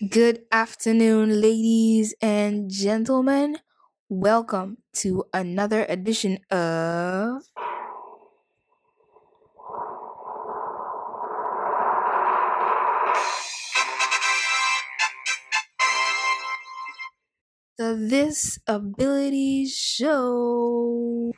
Good 0.00 0.44
afternoon, 0.52 1.40
ladies 1.40 2.14
and 2.20 2.68
gentlemen. 2.70 3.58
Welcome 4.10 4.78
to 5.00 5.24
another 5.32 5.86
edition 5.88 6.38
of 6.50 7.42
the 17.78 17.94
This 17.94 18.58
Ability 18.66 19.66
Show. 19.66 21.32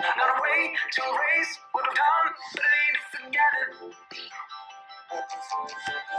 Not 0.00 0.18
a 0.18 0.42
way 0.42 0.74
to 0.92 1.02
erase 1.02 1.58
what 1.72 1.84
I've 1.88 1.96
done, 1.96 2.34
but 2.54 2.62
I 2.64 2.84
to 2.94 3.02
forget 3.12 3.52
it. 3.62 3.70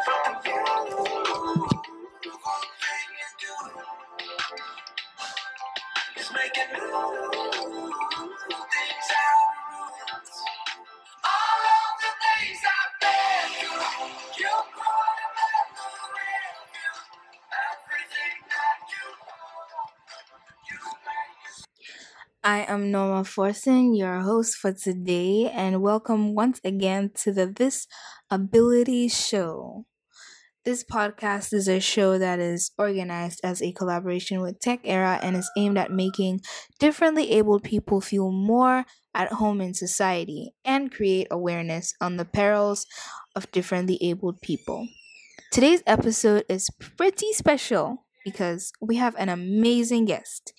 But 0.05 0.43
the 0.43 0.51
beautiful 2.21 2.59
thing 2.81 3.11
is 3.23 3.33
doing 3.41 3.85
is 6.17 6.29
make 6.33 6.57
making 6.57 6.73
new 6.73 7.78
I 22.49 22.65
am 22.67 22.89
Norma 22.89 23.25
Forson, 23.25 23.95
your 23.95 24.21
host 24.21 24.55
for 24.55 24.73
today, 24.73 25.51
and 25.53 25.83
welcome 25.83 26.33
once 26.33 26.59
again 26.63 27.11
to 27.21 27.31
the 27.31 27.45
This 27.45 27.85
Ability 28.31 29.09
Show. 29.09 29.85
This 30.65 30.83
podcast 30.83 31.53
is 31.53 31.67
a 31.67 31.79
show 31.79 32.17
that 32.17 32.39
is 32.39 32.71
organized 32.75 33.39
as 33.43 33.61
a 33.61 33.71
collaboration 33.71 34.41
with 34.41 34.59
Tech 34.59 34.79
Era 34.83 35.19
and 35.21 35.37
is 35.37 35.47
aimed 35.59 35.77
at 35.77 35.91
making 35.91 36.39
differently 36.79 37.29
abled 37.33 37.63
people 37.63 38.01
feel 38.01 38.31
more 38.31 38.83
at 39.13 39.33
home 39.33 39.61
in 39.61 39.75
society 39.75 40.49
and 40.65 40.91
create 40.91 41.27
awareness 41.29 41.93
on 42.01 42.17
the 42.17 42.25
perils 42.25 42.87
of 43.35 43.51
differently 43.51 43.99
abled 44.01 44.41
people. 44.41 44.87
Today's 45.51 45.83
episode 45.85 46.45
is 46.49 46.71
pretty 46.97 47.31
special 47.33 48.07
because 48.25 48.71
we 48.81 48.95
have 48.95 49.15
an 49.19 49.29
amazing 49.29 50.05
guest. 50.05 50.51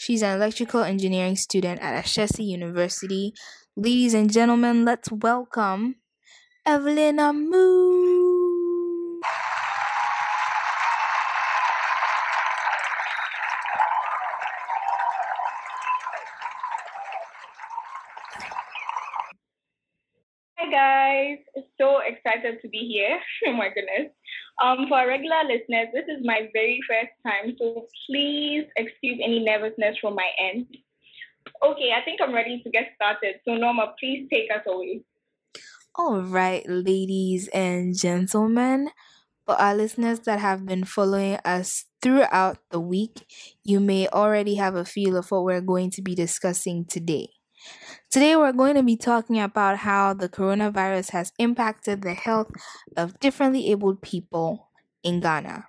She's 0.00 0.22
an 0.22 0.34
electrical 0.34 0.82
engineering 0.82 1.36
student 1.36 1.78
at 1.82 2.02
Ashesi 2.02 2.42
University. 2.42 3.34
Ladies 3.76 4.14
and 4.14 4.32
gentlemen, 4.32 4.82
let's 4.82 5.12
welcome 5.12 5.96
Evelyn 6.64 7.20
Amu. 7.20 9.20
Hi 20.56 20.70
guys, 20.70 21.44
so 21.76 22.00
excited 22.00 22.62
to 22.62 22.68
be 22.70 22.88
here. 22.88 23.20
Oh 23.46 23.52
my 23.52 23.68
goodness. 23.68 24.12
Um, 24.62 24.86
for 24.88 24.98
our 24.98 25.08
regular 25.08 25.42
listeners, 25.48 25.88
this 25.94 26.04
is 26.06 26.20
my 26.22 26.48
very 26.52 26.80
first 26.86 27.12
time, 27.24 27.56
so 27.58 27.86
please 28.06 28.66
excuse 28.76 29.18
any 29.24 29.42
nervousness 29.42 29.96
from 30.00 30.14
my 30.14 30.28
end. 30.38 30.66
Okay, 31.62 31.92
I 31.96 32.04
think 32.04 32.20
I'm 32.22 32.34
ready 32.34 32.62
to 32.62 32.70
get 32.70 32.92
started. 32.94 33.36
So 33.46 33.54
Norma, 33.54 33.94
please 33.98 34.28
take 34.30 34.50
us 34.50 34.62
away. 34.66 35.02
All 35.94 36.20
right, 36.20 36.62
ladies 36.68 37.48
and 37.48 37.96
gentlemen, 37.96 38.90
for 39.46 39.54
our 39.54 39.74
listeners 39.74 40.20
that 40.20 40.40
have 40.40 40.66
been 40.66 40.84
following 40.84 41.38
us 41.44 41.86
throughout 42.02 42.58
the 42.70 42.80
week, 42.80 43.26
you 43.64 43.80
may 43.80 44.08
already 44.08 44.56
have 44.56 44.74
a 44.74 44.84
feel 44.84 45.16
of 45.16 45.30
what 45.30 45.44
we're 45.44 45.60
going 45.60 45.90
to 45.92 46.02
be 46.02 46.14
discussing 46.14 46.84
today. 46.84 47.28
Today, 48.10 48.34
we're 48.34 48.50
going 48.50 48.74
to 48.74 48.82
be 48.82 48.96
talking 48.96 49.38
about 49.38 49.78
how 49.78 50.14
the 50.14 50.28
coronavirus 50.28 51.10
has 51.10 51.32
impacted 51.38 52.02
the 52.02 52.14
health 52.14 52.50
of 52.96 53.20
differently 53.20 53.70
abled 53.70 54.02
people 54.02 54.66
in 55.04 55.20
Ghana. 55.20 55.68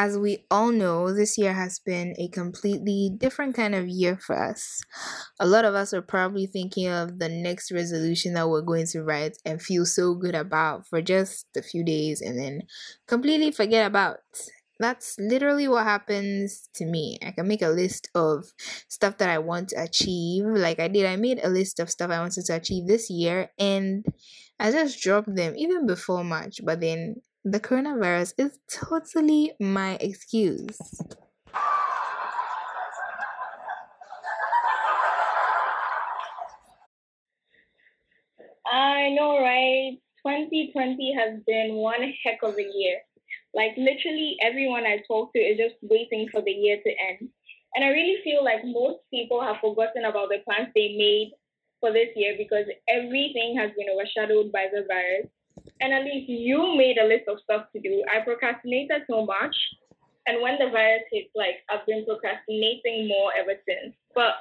As 0.00 0.16
we 0.16 0.46
all 0.50 0.72
know, 0.72 1.12
this 1.12 1.36
year 1.36 1.52
has 1.52 1.78
been 1.78 2.14
a 2.18 2.28
completely 2.28 3.10
different 3.14 3.54
kind 3.54 3.74
of 3.74 3.86
year 3.86 4.16
for 4.16 4.34
us. 4.34 4.80
A 5.38 5.46
lot 5.46 5.66
of 5.66 5.74
us 5.74 5.92
are 5.92 6.00
probably 6.00 6.46
thinking 6.46 6.88
of 6.88 7.18
the 7.18 7.28
next 7.28 7.70
resolution 7.70 8.32
that 8.32 8.48
we're 8.48 8.62
going 8.62 8.86
to 8.86 9.02
write 9.02 9.36
and 9.44 9.60
feel 9.60 9.84
so 9.84 10.14
good 10.14 10.34
about 10.34 10.86
for 10.86 11.02
just 11.02 11.48
a 11.54 11.60
few 11.60 11.84
days 11.84 12.22
and 12.22 12.38
then 12.38 12.62
completely 13.08 13.50
forget 13.50 13.86
about. 13.86 14.20
That's 14.78 15.18
literally 15.18 15.68
what 15.68 15.84
happens 15.84 16.70
to 16.76 16.86
me. 16.86 17.18
I 17.22 17.32
can 17.32 17.46
make 17.46 17.60
a 17.60 17.68
list 17.68 18.08
of 18.14 18.46
stuff 18.88 19.18
that 19.18 19.28
I 19.28 19.36
want 19.36 19.68
to 19.68 19.82
achieve. 19.82 20.46
Like 20.46 20.80
I 20.80 20.88
did, 20.88 21.04
I 21.04 21.16
made 21.16 21.40
a 21.44 21.50
list 21.50 21.78
of 21.78 21.90
stuff 21.90 22.10
I 22.10 22.20
wanted 22.20 22.46
to 22.46 22.56
achieve 22.56 22.86
this 22.86 23.10
year 23.10 23.50
and 23.58 24.06
I 24.58 24.70
just 24.70 25.02
dropped 25.02 25.36
them 25.36 25.52
even 25.58 25.86
before 25.86 26.24
March. 26.24 26.60
But 26.64 26.80
then 26.80 27.16
the 27.44 27.60
coronavirus 27.60 28.34
is 28.38 28.58
totally 28.70 29.52
my 29.58 29.94
excuse. 30.00 30.78
I 38.66 39.10
know, 39.10 39.40
right? 39.40 39.98
2020 40.24 41.14
has 41.14 41.40
been 41.46 41.74
one 41.76 42.12
heck 42.24 42.42
of 42.42 42.54
a 42.58 42.62
year. 42.62 43.00
Like 43.54 43.72
literally 43.76 44.36
everyone 44.42 44.84
I 44.84 45.02
talk 45.08 45.32
to 45.32 45.40
is 45.40 45.56
just 45.56 45.76
waiting 45.82 46.28
for 46.30 46.42
the 46.42 46.52
year 46.52 46.76
to 46.76 46.90
end. 47.08 47.30
And 47.74 47.84
I 47.84 47.88
really 47.88 48.18
feel 48.22 48.44
like 48.44 48.64
most 48.64 48.98
people 49.10 49.40
have 49.42 49.56
forgotten 49.60 50.04
about 50.04 50.28
the 50.28 50.38
plans 50.44 50.68
they 50.74 50.94
made 50.98 51.32
for 51.80 51.92
this 51.92 52.08
year 52.14 52.34
because 52.36 52.66
everything 52.88 53.56
has 53.56 53.70
been 53.76 53.88
overshadowed 53.88 54.52
by 54.52 54.66
the 54.72 54.84
virus. 54.86 55.30
And 55.80 55.92
at 55.92 56.04
least 56.04 56.28
you 56.28 56.76
made 56.76 56.98
a 56.98 57.06
list 57.06 57.28
of 57.28 57.38
stuff 57.44 57.66
to 57.72 57.80
do. 57.80 58.04
I 58.12 58.20
procrastinated 58.20 59.02
so 59.08 59.24
much. 59.24 59.56
And 60.26 60.42
when 60.42 60.58
the 60.58 60.70
virus 60.70 61.02
hit, 61.10 61.30
like 61.34 61.64
I've 61.70 61.86
been 61.86 62.04
procrastinating 62.04 63.08
more 63.08 63.32
ever 63.38 63.54
since. 63.66 63.94
But 64.14 64.34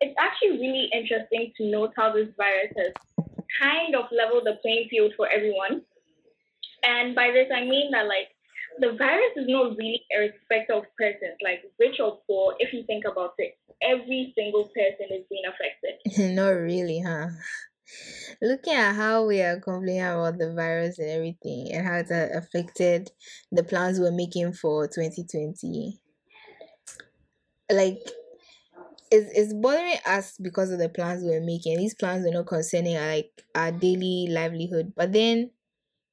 it's 0.00 0.14
actually 0.18 0.58
really 0.58 0.90
interesting 0.92 1.52
to 1.56 1.70
note 1.70 1.92
how 1.96 2.12
this 2.12 2.28
virus 2.36 2.74
has 2.76 2.92
kind 3.60 3.94
of 3.94 4.06
leveled 4.10 4.44
the 4.46 4.58
playing 4.62 4.88
field 4.90 5.12
for 5.16 5.28
everyone. 5.28 5.82
And 6.82 7.14
by 7.14 7.30
this, 7.30 7.48
I 7.54 7.64
mean 7.64 7.92
that 7.92 8.06
like 8.06 8.34
the 8.78 8.96
virus 8.98 9.32
is 9.36 9.46
not 9.48 9.76
really 9.76 10.02
a 10.16 10.20
respect 10.20 10.70
of 10.70 10.84
persons, 10.98 11.38
like 11.42 11.62
rich 11.78 12.00
or 12.00 12.18
poor. 12.26 12.54
If 12.58 12.72
you 12.72 12.82
think 12.84 13.04
about 13.04 13.34
it, 13.38 13.56
every 13.82 14.32
single 14.36 14.64
person 14.64 15.06
is 15.10 15.24
being 15.28 15.44
affected. 15.46 16.34
Not 16.34 16.50
really, 16.50 17.00
huh? 17.00 17.28
Looking 18.40 18.74
at 18.74 18.94
how 18.94 19.26
we 19.26 19.40
are 19.40 19.60
complaining 19.60 20.02
about 20.02 20.38
the 20.38 20.52
virus 20.52 20.98
and 20.98 21.10
everything 21.10 21.70
and 21.72 21.86
how 21.86 21.98
it 21.98 22.10
affected 22.10 23.10
the 23.50 23.62
plans 23.64 24.00
we're 24.00 24.12
making 24.12 24.52
for 24.54 24.88
2020, 24.88 26.00
like 27.70 27.98
it's, 29.10 29.30
it's 29.36 29.52
bothering 29.54 29.98
us 30.06 30.36
because 30.38 30.70
of 30.70 30.78
the 30.78 30.88
plans 30.88 31.22
we're 31.22 31.44
making. 31.44 31.76
These 31.76 31.94
plans 31.94 32.26
are 32.26 32.30
not 32.30 32.46
concerning 32.46 32.96
our, 32.96 33.08
like 33.08 33.44
our 33.54 33.70
daily 33.70 34.28
livelihood. 34.30 34.94
But 34.96 35.12
then 35.12 35.50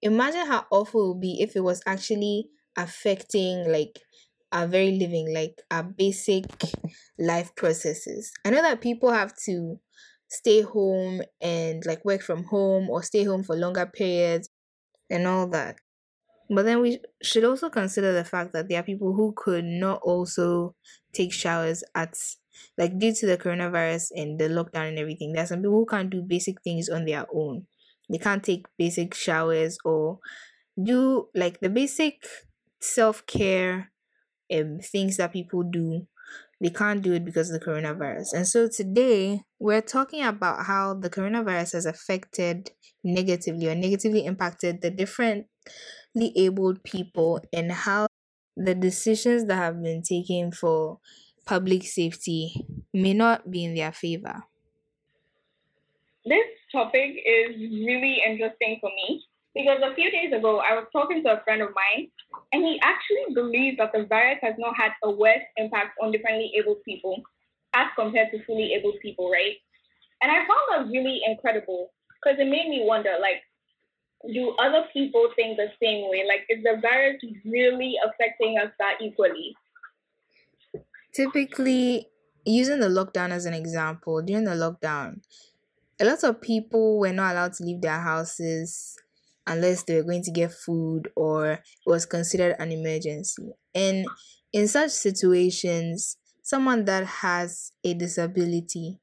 imagine 0.02 0.46
how 0.46 0.66
awful 0.72 1.06
it 1.06 1.08
would 1.14 1.22
be 1.22 1.42
if 1.42 1.56
it 1.56 1.64
was 1.64 1.81
actually 1.86 2.50
affecting 2.78 3.72
like 3.72 4.00
our 4.52 4.68
very 4.68 4.98
living, 4.98 5.34
like 5.34 5.62
our 5.72 5.84
basic 5.84 6.46
life 7.18 7.56
processes. 7.56 8.31
I 8.46 8.50
know 8.50 8.62
that 8.62 8.81
people 8.81 9.12
have 9.12 9.36
to 9.46 9.80
stay 10.30 10.62
home 10.62 11.22
and 11.42 11.86
like 11.86 12.06
work 12.06 12.22
from 12.22 12.46
home 12.46 12.90
or 12.90 13.04
stay 13.04 13.24
home 13.24 13.44
for 13.44 13.56
longer 13.56 13.86
periods 13.88 14.50
and 15.10 15.28
all 15.28 15.48
that. 15.50 15.78
But 16.50 16.64
then 16.64 16.81
we 16.81 17.02
should 17.22 17.44
also 17.44 17.70
consider 17.70 18.12
the 18.14 18.26
fact 18.26 18.54
that 18.54 18.70
there 18.70 18.80
are 18.80 18.84
people 18.84 19.14
who 19.14 19.34
could 19.38 19.66
not 19.66 20.02
also 20.02 20.76
take 21.14 21.31
showers 21.31 21.84
at 21.96 22.18
like 22.78 22.98
due 22.98 23.14
to 23.14 23.26
the 23.28 23.38
coronavirus 23.38 24.12
and 24.16 24.40
the 24.40 24.46
lockdown 24.46 24.90
and 24.90 25.00
everything. 25.00 25.34
There 25.34 25.44
are 25.44 25.48
some 25.48 25.60
people 25.60 25.74
who 25.78 25.86
can't 25.86 26.10
do 26.10 26.22
basic 26.24 26.62
things 26.64 26.90
on 26.90 27.06
their 27.06 27.26
own. 27.34 27.68
They 28.10 28.18
can't 28.18 28.44
take 28.44 28.66
basic 28.78 29.14
showers 29.14 29.78
or 29.86 30.20
do 30.81 31.30
like 31.36 31.60
the 31.62 31.70
basic 31.70 32.26
self 32.81 33.26
care 33.28 33.92
um, 34.54 34.80
things 34.80 35.18
that 35.18 35.34
people 35.34 35.64
do. 35.64 36.08
They 36.61 36.69
can't 36.69 37.01
do 37.01 37.13
it 37.13 37.23
because 37.23 37.50
of 37.50 37.59
the 37.59 37.65
coronavirus. 37.65 38.33
And 38.33 38.47
so 38.47 38.67
today 38.67 39.44
we're 39.59 39.81
talking 39.81 40.23
about 40.23 40.65
how 40.65 40.94
the 40.94 41.09
coronavirus 41.09 41.73
has 41.73 41.85
affected 41.85 42.71
negatively 43.03 43.69
or 43.69 43.75
negatively 43.75 44.25
impacted 44.25 44.81
the 44.81 44.91
differently 44.91 45.47
abled 46.35 46.83
people 46.83 47.41
and 47.53 47.71
how 47.71 48.07
the 48.57 48.75
decisions 48.75 49.45
that 49.45 49.56
have 49.56 49.81
been 49.81 50.01
taken 50.01 50.51
for 50.51 51.00
public 51.45 51.83
safety 51.83 52.53
may 52.94 53.13
not 53.13 53.50
be 53.50 53.63
in 53.63 53.73
their 53.73 53.94
favor. 53.94 54.44
This 56.25 56.45
topic 56.71 57.15
is 57.25 57.56
really 57.56 58.21
interesting 58.27 58.77
for 58.81 58.89
me 58.89 59.23
because 59.59 59.79
a 59.83 59.94
few 59.94 60.09
days 60.09 60.31
ago 60.31 60.59
I 60.59 60.73
was 60.73 60.88
talking 60.94 61.21
to 61.23 61.35
a 61.35 61.44
friend 61.44 61.61
of 61.61 61.69
mine 61.75 62.07
and 62.53 62.63
he 62.63 62.79
actually 62.81 63.35
believes 63.35 63.77
that 63.77 63.91
the 63.91 64.06
virus 64.06 64.39
has 64.41 64.56
not 64.57 64.75
had 64.75 64.91
a 65.03 65.11
worse 65.11 65.44
impact 65.57 66.00
on 66.01 66.11
differently 66.11 66.51
able 66.56 66.75
people 66.85 67.21
as 67.73 67.88
compared 67.95 68.31
to 68.31 68.44
fully 68.45 68.73
able 68.73 68.94
people, 69.01 69.29
right? 69.29 69.56
And 70.21 70.31
I 70.31 70.47
found 70.47 70.88
that 70.88 70.91
really 70.91 71.21
incredible 71.27 71.91
because 72.15 72.39
it 72.39 72.47
made 72.47 72.69
me 72.69 72.83
wonder 72.85 73.11
like, 73.19 73.44
do 74.33 74.56
other 74.59 74.88
people 74.94 75.29
think 75.35 75.57
the 75.57 75.67
same 75.81 76.09
way? 76.09 76.25
Like, 76.27 76.45
is 76.50 76.63
the 76.63 76.79
virus 76.81 77.21
really 77.45 77.95
affecting 78.06 78.57
us 78.57 78.71
that 78.79 78.95
equally? 79.01 79.56
Typically, 81.13 82.07
using 82.45 82.79
the 82.79 82.88
lockdown 82.88 83.31
as 83.31 83.45
an 83.45 83.53
example, 83.53 84.21
during 84.21 84.44
the 84.44 84.51
lockdown, 84.51 85.21
a 86.01 86.06
lot 86.06 86.23
of 86.23 86.41
people 86.41 87.00
were 87.00 87.13
not 87.13 87.31
allowed 87.31 87.53
to 87.53 87.63
leave 87.63 87.81
their 87.81 88.00
houses 88.00 88.97
unless 89.50 89.84
they 89.84 89.98
were 89.98 90.04
going 90.04 90.24
to 90.24 90.31
get 90.31 90.54
food 90.54 91.12
or 91.16 91.54
it 91.54 91.62
was 91.86 92.06
considered 92.06 92.56
an 92.60 92.72
emergency. 92.72 93.51
And 93.75 94.06
in 94.54 94.68
such 94.69 94.92
situations, 94.92 96.18
someone 96.44 96.86
that 96.86 97.06
has 97.06 97.74
a 97.84 97.94
disability 97.94 99.00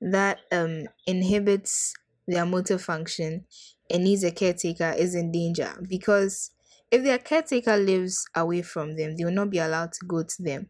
that 0.00 0.38
um 0.52 0.84
inhibits 1.06 1.94
their 2.26 2.46
motor 2.46 2.78
function 2.78 3.46
and 3.90 4.04
needs 4.04 4.22
a 4.22 4.30
caretaker 4.30 4.94
is 4.96 5.14
in 5.14 5.32
danger 5.32 5.74
because 5.88 6.50
if 6.90 7.02
their 7.02 7.18
caretaker 7.18 7.76
lives 7.76 8.24
away 8.34 8.62
from 8.62 8.96
them, 8.96 9.16
they 9.16 9.24
will 9.24 9.32
not 9.32 9.50
be 9.50 9.58
allowed 9.58 9.92
to 9.92 10.06
go 10.06 10.22
to 10.22 10.42
them. 10.42 10.68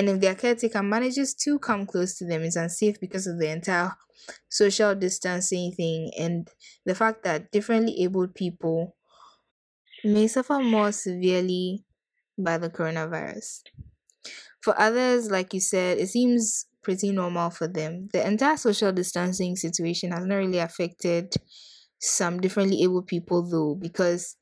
And 0.00 0.08
if 0.08 0.20
their 0.20 0.34
caretaker 0.34 0.82
manages 0.82 1.34
to 1.44 1.58
come 1.58 1.86
close 1.86 2.16
to 2.18 2.26
them, 2.26 2.42
it's 2.42 2.56
unsafe 2.56 2.98
because 3.00 3.26
of 3.26 3.38
the 3.38 3.50
entire 3.50 3.92
social 4.48 4.94
distancing 4.94 5.72
thing 5.72 6.10
and 6.18 6.48
the 6.86 6.94
fact 6.94 7.24
that 7.24 7.50
differently 7.52 8.02
abled 8.04 8.34
people 8.34 8.96
may 10.04 10.26
suffer 10.26 10.58
more 10.60 10.92
severely 10.92 11.84
by 12.38 12.58
the 12.58 12.70
coronavirus. 12.70 13.62
For 14.62 14.78
others, 14.78 15.30
like 15.30 15.54
you 15.54 15.60
said, 15.60 15.98
it 15.98 16.08
seems 16.08 16.66
pretty 16.82 17.12
normal 17.12 17.50
for 17.50 17.68
them. 17.68 18.08
The 18.12 18.26
entire 18.26 18.56
social 18.56 18.92
distancing 18.92 19.56
situation 19.56 20.12
has 20.12 20.24
not 20.26 20.36
really 20.36 20.58
affected 20.58 21.34
some 22.00 22.40
differently 22.40 22.82
able 22.82 23.02
people 23.02 23.42
though, 23.48 23.74
because 23.74 24.36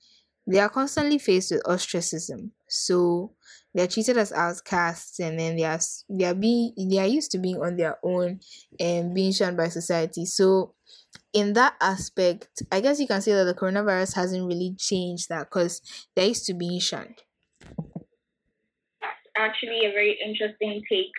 they 0.47 0.61
are 0.61 0.71
constantly 0.71 1.19
faced 1.19 1.53
with 1.53 1.67
ostracism. 1.69 2.53
So 2.69 3.33
they're 3.75 3.87
treated 3.87 4.17
as 4.17 4.33
outcasts 4.33 5.21
and 5.21 5.39
then 5.39 5.57
they 5.57 5.65
are 5.65 5.79
they 6.09 6.25
are 6.25 6.35
being 6.35 6.73
they 6.77 6.99
are 6.99 7.07
used 7.07 7.31
to 7.33 7.39
being 7.39 7.61
on 7.63 7.77
their 7.77 7.99
own 8.03 8.41
and 8.81 9.15
being 9.15 9.33
shunned 9.33 9.57
by 9.57 9.69
society. 9.69 10.25
So 10.25 10.75
in 11.33 11.53
that 11.55 11.75
aspect, 11.81 12.63
I 12.73 12.81
guess 12.81 13.01
you 13.01 13.07
can 13.07 13.23
say 13.23 13.33
that 13.33 13.45
the 13.45 13.55
coronavirus 13.55 14.15
hasn't 14.15 14.47
really 14.47 14.75
changed 14.79 15.29
that 15.29 15.49
because 15.51 15.81
they're 16.15 16.29
used 16.29 16.47
to 16.47 16.55
being 16.55 16.81
shunned. 16.81 17.23
That's 19.01 19.29
actually, 19.37 19.87
a 19.87 19.93
very 19.93 20.19
interesting 20.25 20.83
take 20.89 21.13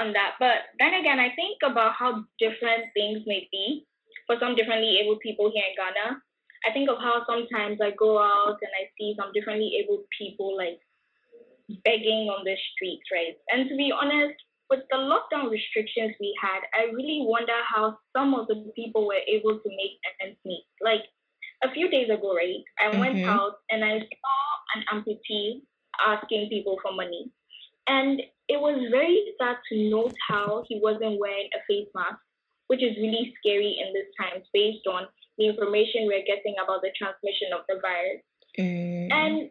on 0.00 0.12
that. 0.12 0.34
But 0.38 0.72
then 0.78 0.94
again, 0.94 1.18
I 1.18 1.34
think 1.34 1.58
about 1.64 1.92
how 1.98 2.24
different 2.38 2.92
things 2.94 3.22
may 3.26 3.48
be 3.52 3.86
for 4.26 4.36
some 4.40 4.56
differently 4.56 4.98
able 5.02 5.16
people 5.16 5.50
here 5.52 5.64
in 5.68 5.76
Ghana. 5.76 6.22
I 6.68 6.72
think 6.72 6.90
of 6.90 6.98
how 6.98 7.24
sometimes 7.26 7.80
I 7.80 7.90
go 7.92 8.18
out 8.18 8.58
and 8.60 8.72
I 8.76 8.90
see 8.98 9.14
some 9.16 9.32
differently 9.32 9.80
able 9.82 10.04
people 10.16 10.56
like 10.56 10.80
begging 11.84 12.28
on 12.28 12.44
the 12.44 12.56
streets, 12.72 13.04
right? 13.12 13.36
And 13.50 13.68
to 13.68 13.76
be 13.76 13.92
honest, 13.92 14.34
with 14.70 14.80
the 14.90 14.98
lockdown 14.98 15.50
restrictions 15.50 16.14
we 16.20 16.32
had, 16.40 16.60
I 16.74 16.92
really 16.92 17.26
wonder 17.26 17.56
how 17.66 17.98
some 18.16 18.34
of 18.34 18.46
the 18.46 18.70
people 18.76 19.06
were 19.06 19.20
able 19.26 19.58
to 19.58 19.68
make 19.68 19.98
ends 20.22 20.38
meet. 20.44 20.64
Like 20.80 21.02
a 21.62 21.72
few 21.72 21.90
days 21.90 22.08
ago, 22.08 22.34
right? 22.34 22.62
I 22.78 22.90
mm-hmm. 22.90 23.00
went 23.00 23.24
out 23.26 23.56
and 23.70 23.84
I 23.84 23.98
saw 23.98 24.38
an 24.76 24.84
amputee 24.92 25.62
asking 26.06 26.48
people 26.48 26.78
for 26.82 26.92
money. 26.94 27.30
And 27.86 28.22
it 28.48 28.60
was 28.60 28.78
very 28.90 29.18
sad 29.40 29.56
to 29.70 29.90
note 29.90 30.14
how 30.28 30.64
he 30.68 30.80
wasn't 30.82 31.18
wearing 31.18 31.48
a 31.54 31.60
face 31.68 31.88
mask, 31.94 32.18
which 32.68 32.82
is 32.82 32.96
really 32.96 33.34
scary 33.38 33.76
in 33.80 33.92
this 33.92 34.06
time 34.18 34.42
based 34.54 34.86
on 34.86 35.06
the 35.38 35.48
information 35.48 36.06
we're 36.06 36.24
getting 36.26 36.54
about 36.62 36.82
the 36.82 36.90
transmission 36.96 37.50
of 37.52 37.62
the 37.68 37.80
virus. 37.82 38.22
Mm. 38.58 39.12
And 39.12 39.50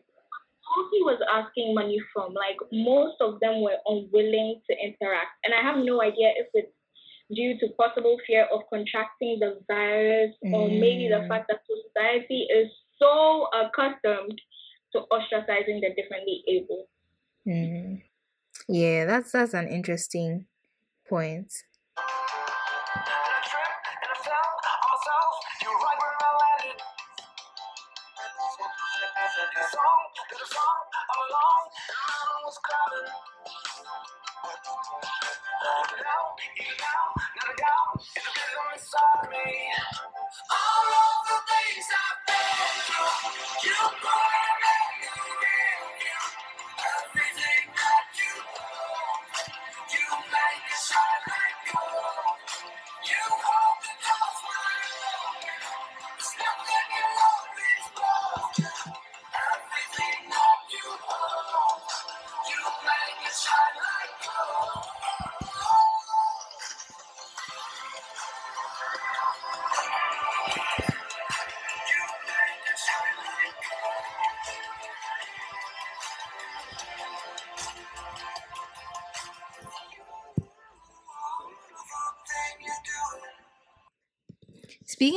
he 0.92 1.02
was 1.04 1.20
asking 1.32 1.74
money 1.74 2.00
from, 2.14 2.34
like 2.34 2.58
most 2.72 3.18
of 3.22 3.40
them 3.40 3.62
were 3.62 3.78
unwilling 3.86 4.62
to 4.70 4.76
interact. 4.78 5.38
And 5.44 5.54
I 5.54 5.62
have 5.62 5.84
no 5.84 6.02
idea 6.02 6.32
if 6.38 6.48
it's 6.54 6.74
due 7.34 7.58
to 7.60 7.74
possible 7.78 8.18
fear 8.26 8.48
of 8.52 8.62
contracting 8.70 9.38
the 9.40 9.62
virus 9.68 10.34
mm. 10.44 10.54
or 10.54 10.68
maybe 10.68 11.08
the 11.10 11.22
mm. 11.22 11.28
fact 11.28 11.50
that 11.50 11.60
society 11.66 12.48
is 12.50 12.70
so 12.98 13.48
accustomed 13.54 14.40
to 14.94 15.00
ostracizing 15.12 15.82
the 15.82 15.94
differently 15.96 16.44
able. 16.48 16.88
Mm. 17.48 18.02
Yeah, 18.68 19.06
that's 19.06 19.32
that's 19.32 19.54
an 19.54 19.68
interesting 19.68 20.46
point. 21.08 21.52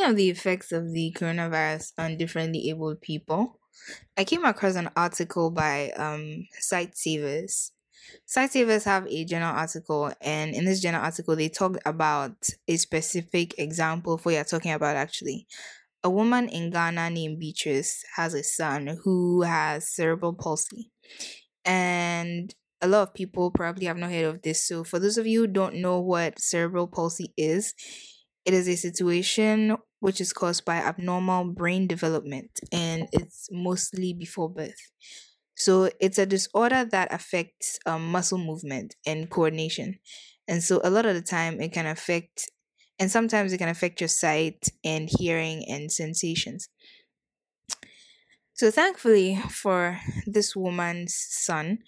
Of 0.04 0.16
the 0.16 0.30
effects 0.30 0.72
of 0.72 0.92
the 0.92 1.14
coronavirus 1.16 1.92
on 1.96 2.16
differently 2.16 2.68
abled 2.70 3.00
people, 3.00 3.60
I 4.16 4.24
came 4.24 4.44
across 4.44 4.74
an 4.74 4.90
article 4.96 5.50
by 5.50 5.92
um 5.96 6.46
Sightsavers 6.60 7.70
Sightsavers 8.26 8.84
have 8.84 9.06
a 9.08 9.24
journal 9.24 9.54
article, 9.54 10.12
and 10.20 10.54
in 10.54 10.64
this 10.64 10.80
journal 10.80 11.02
article, 11.02 11.36
they 11.36 11.48
talk 11.48 11.76
about 11.84 12.36
a 12.68 12.76
specific 12.76 13.58
example 13.58 14.18
what 14.18 14.34
you're 14.34 14.44
talking 14.44 14.72
about 14.72 14.96
actually. 14.96 15.46
A 16.04 16.10
woman 16.10 16.48
in 16.48 16.70
Ghana 16.70 17.10
named 17.10 17.38
Beatrice 17.38 18.02
has 18.16 18.34
a 18.34 18.42
son 18.42 18.98
who 19.04 19.42
has 19.42 19.88
cerebral 19.88 20.34
palsy. 20.34 20.90
And 21.64 22.52
a 22.80 22.88
lot 22.88 23.02
of 23.02 23.14
people 23.14 23.52
probably 23.52 23.86
have 23.86 23.96
not 23.96 24.10
heard 24.10 24.24
of 24.24 24.42
this. 24.42 24.66
So, 24.66 24.82
for 24.82 24.98
those 24.98 25.16
of 25.16 25.28
you 25.28 25.42
who 25.42 25.46
don't 25.46 25.76
know 25.76 26.00
what 26.00 26.40
cerebral 26.40 26.88
palsy 26.88 27.32
is, 27.36 27.74
it 28.44 28.52
is 28.52 28.66
a 28.66 28.74
situation 28.74 29.76
which 30.02 30.20
is 30.20 30.32
caused 30.32 30.64
by 30.64 30.78
abnormal 30.78 31.44
brain 31.44 31.86
development 31.86 32.58
and 32.72 33.08
it's 33.12 33.48
mostly 33.52 34.12
before 34.12 34.50
birth. 34.50 34.90
So 35.54 35.90
it's 36.00 36.18
a 36.18 36.26
disorder 36.26 36.84
that 36.84 37.12
affects 37.14 37.78
um, 37.86 38.10
muscle 38.10 38.38
movement 38.38 38.96
and 39.06 39.30
coordination. 39.30 40.00
And 40.48 40.60
so 40.60 40.80
a 40.82 40.90
lot 40.90 41.06
of 41.06 41.14
the 41.14 41.22
time 41.22 41.60
it 41.60 41.72
can 41.72 41.86
affect, 41.86 42.50
and 42.98 43.12
sometimes 43.12 43.52
it 43.52 43.58
can 43.58 43.68
affect 43.68 44.00
your 44.00 44.08
sight 44.08 44.70
and 44.82 45.08
hearing 45.08 45.64
and 45.68 45.92
sensations. 45.92 46.68
So 48.54 48.72
thankfully 48.72 49.36
for 49.50 50.00
this 50.26 50.56
woman's 50.56 51.14
son, 51.14 51.78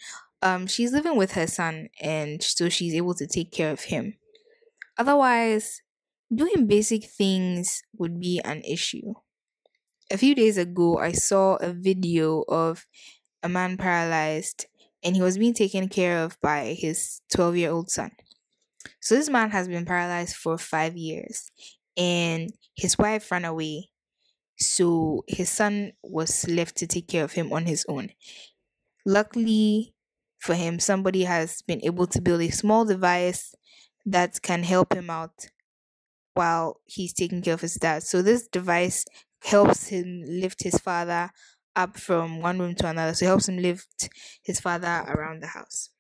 um, 0.40 0.68
she's 0.68 0.92
living 0.92 1.16
with 1.16 1.33
her 1.33 1.49
son 1.49 1.88
and 2.00 2.40
so 2.42 2.68
she's 2.68 2.94
able 2.94 3.14
to 3.14 3.26
take 3.26 3.50
care 3.50 3.73
of 3.73 3.80
him. 3.85 4.18
Otherwise, 4.99 5.83
doing 6.33 6.66
basic 6.66 7.04
things 7.04 7.83
would 7.97 8.21
be 8.21 8.40
an 8.45 8.62
issue. 8.62 9.14
A 10.11 10.19
few 10.19 10.35
days 10.35 10.59
ago, 10.59 10.99
I 10.99 11.12
saw 11.12 11.57
a 11.57 11.73
video 11.73 12.45
of 12.49 12.87
a 13.43 13.49
man 13.49 13.76
paralyzed 13.76 14.66
and 15.02 15.16
he 15.16 15.23
was 15.23 15.38
being 15.38 15.54
taken 15.54 15.88
care 15.88 16.23
of 16.23 16.40
by 16.40 16.75
his 16.78 17.21
12 17.33 17.57
year 17.57 17.71
old 17.71 17.90
son. 17.90 18.12
So, 19.00 19.14
this 19.14 19.31
man 19.31 19.50
has 19.50 19.69
been 19.69 19.85
paralyzed 19.85 20.37
for 20.37 20.59
five 20.59 20.97
years 20.97 21.50
and 21.97 22.52
his 22.76 22.99
wife 22.99 23.31
ran 23.31 23.45
away. 23.45 23.90
So, 24.59 25.25
his 25.28 25.50
son 25.50 25.93
was 26.02 26.47
left 26.49 26.76
to 26.78 26.87
take 26.87 27.09
care 27.09 27.25
of 27.25 27.33
him 27.33 27.52
on 27.52 27.66
his 27.66 27.85
own. 27.88 28.11
Luckily 29.07 29.95
for 30.38 30.54
him, 30.54 30.78
somebody 30.78 31.25
has 31.25 31.62
been 31.62 31.81
able 31.85 32.07
to 32.09 32.21
build 32.21 32.43
a 32.43 32.50
small 32.50 32.85
device 32.85 33.54
that 34.07 34.40
can 34.43 34.62
help 34.62 34.93
him 34.95 35.11
out 35.11 35.49
while 36.34 36.80
he's 36.84 37.12
taking 37.12 37.42
care 37.42 37.54
of 37.54 37.60
his 37.60 37.74
dad. 37.74 38.02
So 38.02 38.22
this 38.22 38.46
device 38.46 39.04
helps 39.42 39.88
him 39.88 40.22
lift 40.26 40.62
his 40.62 40.78
father 40.78 41.30
up 41.76 41.96
from 41.98 42.40
one 42.40 42.58
room 42.58 42.74
to 42.76 42.88
another. 42.88 43.14
So 43.14 43.26
it 43.26 43.28
helps 43.28 43.48
him 43.48 43.58
lift 43.58 44.08
his 44.42 44.60
father 44.60 45.04
around 45.08 45.42
the 45.42 45.48
house. 45.48 45.90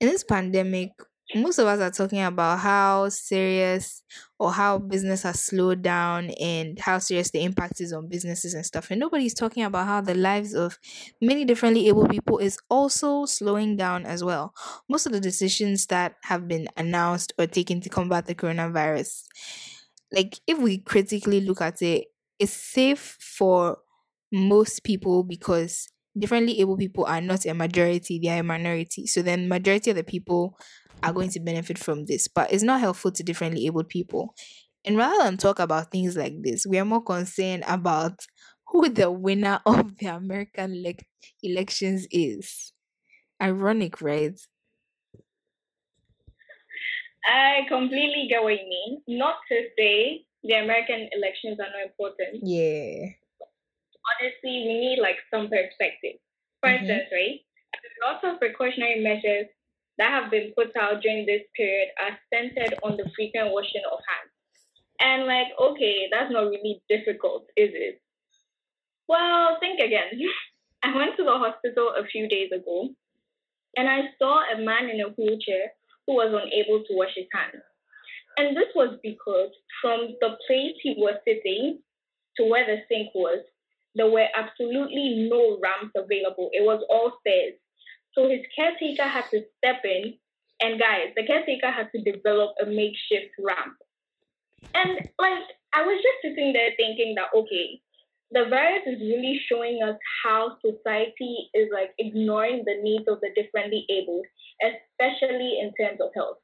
In 0.00 0.08
this 0.08 0.24
pandemic, 0.24 0.90
most 1.34 1.58
of 1.58 1.66
us 1.66 1.80
are 1.80 1.90
talking 1.90 2.22
about 2.22 2.58
how 2.60 3.08
serious 3.10 4.02
or 4.38 4.50
how 4.52 4.78
business 4.78 5.22
has 5.24 5.40
slowed 5.40 5.82
down 5.82 6.30
and 6.40 6.78
how 6.78 6.98
serious 6.98 7.30
the 7.30 7.42
impact 7.42 7.80
is 7.80 7.92
on 7.92 8.08
businesses 8.08 8.54
and 8.54 8.64
stuff. 8.64 8.90
And 8.90 8.98
nobody's 8.98 9.34
talking 9.34 9.62
about 9.62 9.86
how 9.86 10.00
the 10.00 10.14
lives 10.14 10.54
of 10.54 10.78
many 11.20 11.44
differently 11.44 11.88
able 11.88 12.08
people 12.08 12.38
is 12.38 12.58
also 12.70 13.26
slowing 13.26 13.76
down 13.76 14.06
as 14.06 14.24
well. 14.24 14.54
Most 14.88 15.04
of 15.06 15.12
the 15.12 15.20
decisions 15.20 15.86
that 15.86 16.16
have 16.22 16.48
been 16.48 16.68
announced 16.78 17.34
or 17.38 17.46
taken 17.46 17.80
to 17.82 17.90
combat 17.90 18.24
the 18.26 18.34
coronavirus, 18.34 19.24
like 20.12 20.40
if 20.46 20.58
we 20.58 20.78
critically 20.78 21.40
look 21.40 21.60
at 21.60 21.82
it, 21.82 22.06
it's 22.38 22.52
safe 22.52 23.16
for 23.20 23.78
most 24.32 24.84
people 24.84 25.22
because 25.24 25.88
differently 26.18 26.60
able 26.60 26.76
people 26.76 27.04
are 27.04 27.20
not 27.20 27.44
a 27.46 27.54
majority, 27.54 28.18
they 28.18 28.28
are 28.28 28.40
a 28.40 28.42
minority. 28.42 29.06
So 29.06 29.22
then 29.22 29.48
majority 29.48 29.90
of 29.90 29.96
the 29.96 30.04
people 30.04 30.58
are 31.02 31.12
going 31.12 31.30
to 31.30 31.40
benefit 31.40 31.78
from 31.78 32.06
this, 32.06 32.28
but 32.28 32.52
it's 32.52 32.62
not 32.62 32.80
helpful 32.80 33.12
to 33.12 33.22
differently 33.22 33.66
abled 33.66 33.88
people. 33.88 34.34
And 34.84 34.96
rather 34.96 35.24
than 35.24 35.36
talk 35.36 35.58
about 35.58 35.90
things 35.90 36.16
like 36.16 36.34
this, 36.42 36.66
we 36.66 36.78
are 36.78 36.84
more 36.84 37.02
concerned 37.02 37.64
about 37.66 38.20
who 38.68 38.88
the 38.88 39.10
winner 39.10 39.60
of 39.66 39.96
the 39.98 40.06
American 40.06 40.82
le- 40.82 40.94
elections 41.42 42.06
is. 42.10 42.72
Ironic, 43.42 44.00
right? 44.02 44.38
I 47.24 47.64
completely 47.68 48.26
get 48.28 48.42
what 48.42 48.58
you 48.60 48.66
mean. 48.68 49.02
Not 49.06 49.36
to 49.48 49.68
say 49.76 50.26
the 50.42 50.54
American 50.54 51.08
elections 51.12 51.60
are 51.60 51.70
not 51.70 51.82
important. 51.86 52.42
Yeah. 52.42 53.14
Honestly, 54.20 54.66
we 54.66 54.74
need 54.80 54.98
like 54.98 55.18
some 55.30 55.48
perspective. 55.48 56.18
For 56.60 56.68
Mhm. 56.68 56.70
instance, 56.70 57.08
right? 57.12 57.40
Lots 58.02 58.24
of 58.24 58.38
precautionary 58.40 59.00
measures 59.02 59.48
that 59.98 60.10
have 60.10 60.30
been 60.30 60.52
put 60.56 60.74
out 60.80 61.02
during 61.02 61.26
this 61.26 61.42
period 61.56 61.88
are 62.00 62.16
centered 62.32 62.78
on 62.82 62.96
the 62.96 63.10
frequent 63.14 63.50
washing 63.50 63.82
of 63.90 63.98
hands. 64.06 64.32
And 65.00 65.26
like, 65.26 65.54
okay, 65.60 66.08
that's 66.10 66.32
not 66.32 66.50
really 66.50 66.82
difficult, 66.88 67.44
is 67.56 67.70
it? 67.74 68.00
Well, 69.08 69.58
think 69.60 69.80
again. 69.80 70.14
I 70.82 70.94
went 70.94 71.16
to 71.16 71.24
the 71.24 71.34
hospital 71.34 71.94
a 71.98 72.06
few 72.06 72.28
days 72.28 72.50
ago 72.54 72.90
and 73.76 73.88
I 73.88 74.14
saw 74.18 74.42
a 74.46 74.58
man 74.62 74.88
in 74.88 75.00
a 75.00 75.10
wheelchair 75.10 75.74
who 76.06 76.14
was 76.14 76.30
unable 76.30 76.84
to 76.84 76.92
wash 76.94 77.14
his 77.16 77.26
hands. 77.34 77.62
And 78.38 78.56
this 78.56 78.70
was 78.74 78.98
because 79.02 79.50
from 79.82 80.14
the 80.20 80.38
place 80.46 80.78
he 80.82 80.94
was 80.96 81.18
sitting 81.26 81.80
to 82.36 82.44
where 82.44 82.64
the 82.64 82.82
sink 82.88 83.10
was, 83.14 83.42
there 83.94 84.10
were 84.10 84.26
absolutely 84.36 85.28
no 85.28 85.58
ramps 85.60 85.92
available. 85.96 86.50
It 86.52 86.62
was 86.62 86.82
all 86.88 87.18
stairs. 87.20 87.54
So 88.14 88.28
his 88.28 88.40
caretaker 88.56 89.08
had 89.08 89.24
to 89.30 89.42
step 89.58 89.84
in, 89.84 90.14
and 90.60 90.80
guys, 90.80 91.14
the 91.16 91.26
caretaker 91.26 91.70
had 91.70 91.88
to 91.94 92.02
develop 92.02 92.54
a 92.60 92.66
makeshift 92.66 93.34
ramp. 93.38 93.76
And 94.74 94.98
like, 95.18 95.44
I 95.72 95.82
was 95.82 96.02
just 96.02 96.18
sitting 96.22 96.52
there 96.52 96.70
thinking 96.76 97.14
that, 97.16 97.36
okay, 97.36 97.80
the 98.30 98.44
virus 98.50 98.82
is 98.86 99.00
really 99.00 99.40
showing 99.48 99.80
us 99.82 99.96
how 100.24 100.56
society 100.64 101.50
is 101.54 101.68
like 101.72 101.90
ignoring 101.98 102.64
the 102.66 102.82
needs 102.82 103.04
of 103.08 103.20
the 103.20 103.30
differently 103.34 103.86
abled, 103.88 104.26
especially 104.62 105.58
in 105.60 105.72
terms 105.80 106.00
of 106.00 106.10
health. 106.14 106.38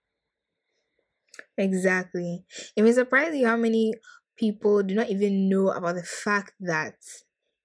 Exactly. 1.58 2.44
It 2.76 2.82
may 2.82 2.92
surprise 2.92 3.34
you 3.34 3.46
how 3.46 3.56
many 3.56 3.94
people 4.36 4.82
do 4.82 4.94
not 4.94 5.10
even 5.10 5.48
know 5.48 5.68
about 5.68 5.96
the 5.96 6.02
fact 6.02 6.52
that 6.60 6.96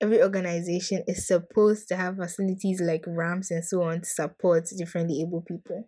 every 0.01 0.21
organization 0.21 1.03
is 1.07 1.27
supposed 1.27 1.87
to 1.89 1.95
have 1.95 2.15
facilities 2.15 2.81
like 2.81 3.03
ramps 3.05 3.51
and 3.51 3.63
so 3.63 3.83
on 3.83 4.01
to 4.01 4.05
support 4.05 4.65
differently 4.77 5.21
able 5.21 5.41
people. 5.41 5.87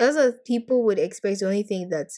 Of 0.00 0.44
people 0.44 0.84
would 0.84 0.98
expect 0.98 1.40
to 1.40 1.46
only 1.46 1.62
think 1.62 1.90
that 1.90 2.08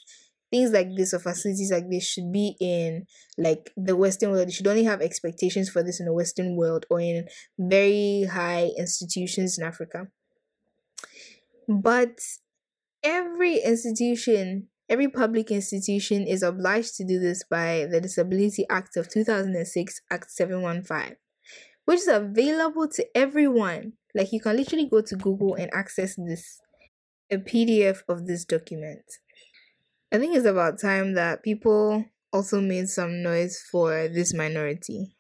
things 0.52 0.70
like 0.70 0.88
this 0.94 1.14
or 1.14 1.18
facilities 1.18 1.72
like 1.72 1.88
this 1.90 2.06
should 2.06 2.30
be 2.30 2.54
in 2.60 3.06
like 3.38 3.72
the 3.76 3.96
Western 3.96 4.30
world. 4.30 4.48
You 4.48 4.52
should 4.52 4.66
only 4.66 4.84
have 4.84 5.00
expectations 5.00 5.68
for 5.70 5.82
this 5.82 5.98
in 5.98 6.06
the 6.06 6.12
Western 6.12 6.56
world 6.56 6.86
or 6.90 7.00
in 7.00 7.26
very 7.58 8.24
high 8.30 8.70
institutions 8.78 9.58
in 9.58 9.64
Africa. 9.64 10.08
But 11.68 12.18
every 13.02 13.58
institution, 13.58 14.68
every 14.88 15.08
public 15.08 15.50
institution 15.50 16.26
is 16.26 16.42
obliged 16.42 16.96
to 16.96 17.04
do 17.04 17.18
this 17.18 17.42
by 17.48 17.86
the 17.90 18.00
Disability 18.00 18.66
Act 18.68 18.96
of 18.96 19.08
2006, 19.08 20.00
Act 20.10 20.30
715, 20.30 21.16
which 21.84 22.00
is 22.00 22.08
available 22.08 22.88
to 22.88 23.06
everyone. 23.16 23.94
Like 24.14 24.32
you 24.32 24.40
can 24.40 24.56
literally 24.56 24.88
go 24.88 25.00
to 25.00 25.16
Google 25.16 25.54
and 25.54 25.72
access 25.72 26.16
this, 26.16 26.60
a 27.30 27.38
PDF 27.38 27.98
of 28.08 28.26
this 28.26 28.44
document. 28.44 29.02
I 30.12 30.18
think 30.18 30.36
it's 30.36 30.46
about 30.46 30.78
time 30.78 31.14
that 31.14 31.42
people 31.42 32.04
also 32.32 32.60
made 32.60 32.88
some 32.88 33.22
noise 33.22 33.62
for 33.70 34.08
this 34.08 34.34
minority. 34.34 35.14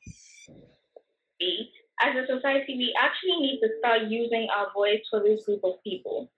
As 2.00 2.16
a 2.16 2.26
society, 2.26 2.76
we 2.76 2.94
actually 2.98 3.36
need 3.40 3.60
to 3.60 3.68
start 3.78 4.10
using 4.10 4.48
our 4.54 4.72
voice 4.74 5.00
for 5.08 5.22
this 5.22 5.44
group 5.46 5.60
of 5.64 5.82
people. 5.84 6.30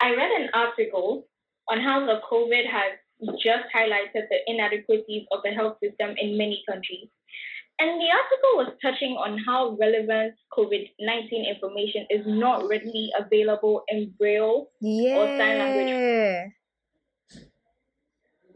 I 0.00 0.10
read 0.14 0.30
an 0.40 0.48
article 0.54 1.28
on 1.68 1.80
how 1.80 2.06
the 2.06 2.20
COVID 2.30 2.64
has 2.70 2.98
just 3.42 3.64
highlighted 3.74 4.28
the 4.28 4.38
inadequacies 4.46 5.26
of 5.30 5.40
the 5.44 5.50
health 5.50 5.76
system 5.82 6.14
in 6.18 6.36
many 6.36 6.62
countries. 6.68 7.08
And 7.80 8.00
the 8.00 8.06
article 8.06 8.52
was 8.54 8.72
touching 8.80 9.16
on 9.16 9.38
how 9.44 9.76
relevant 9.80 10.34
COVID 10.56 10.90
19 11.00 11.44
information 11.44 12.06
is 12.08 12.22
not 12.24 12.68
readily 12.68 13.10
available 13.18 13.82
in 13.88 14.14
Braille, 14.18 14.68
or 14.80 15.26
sign 15.26 15.58
language. 15.58 16.52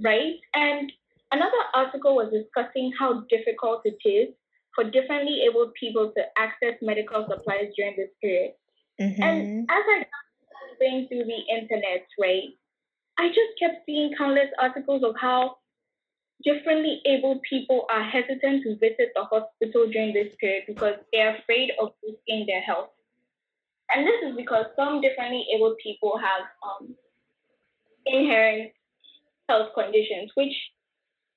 Right? 0.01 0.35
And 0.55 0.93
another 1.33 1.63
article 1.75 2.15
was 2.15 2.33
discussing 2.33 2.93
how 2.99 3.25
difficult 3.29 3.83
it 3.85 3.99
is 4.09 4.29
for 4.75 4.85
differently 4.89 5.43
abled 5.49 5.75
people 5.75 6.13
to 6.17 6.23
access 6.39 6.79
medical 6.81 7.27
supplies 7.29 7.73
during 7.77 7.97
this 7.97 8.11
period. 8.23 8.53
Mm-hmm. 9.01 9.23
And 9.23 9.63
as 9.69 9.83
I 9.83 9.99
was 9.99 10.79
going 10.79 11.09
through 11.09 11.25
the 11.25 11.43
internet, 11.51 12.07
right, 12.21 12.55
I 13.19 13.29
just 13.29 13.59
kept 13.59 13.85
seeing 13.85 14.15
countless 14.17 14.51
articles 14.61 15.03
of 15.03 15.17
how 15.21 15.57
differently 16.45 17.01
abled 17.05 17.43
people 17.49 17.87
are 17.91 18.03
hesitant 18.03 18.63
to 18.63 18.77
visit 18.77 19.11
the 19.15 19.25
hospital 19.25 19.89
during 19.91 20.15
this 20.15 20.35
period 20.41 20.65
because 20.67 20.95
they're 21.13 21.37
afraid 21.37 21.71
of 21.81 21.93
risking 22.03 22.47
their 22.47 22.61
health. 22.61 22.91
And 23.95 24.07
this 24.07 24.31
is 24.31 24.37
because 24.37 24.67
some 24.77 25.01
differently 25.01 25.47
able 25.55 25.75
people 25.83 26.19
have 26.19 26.45
um, 26.63 26.95
inherent 28.07 28.73
health 29.49 29.71
conditions, 29.75 30.31
which 30.35 30.53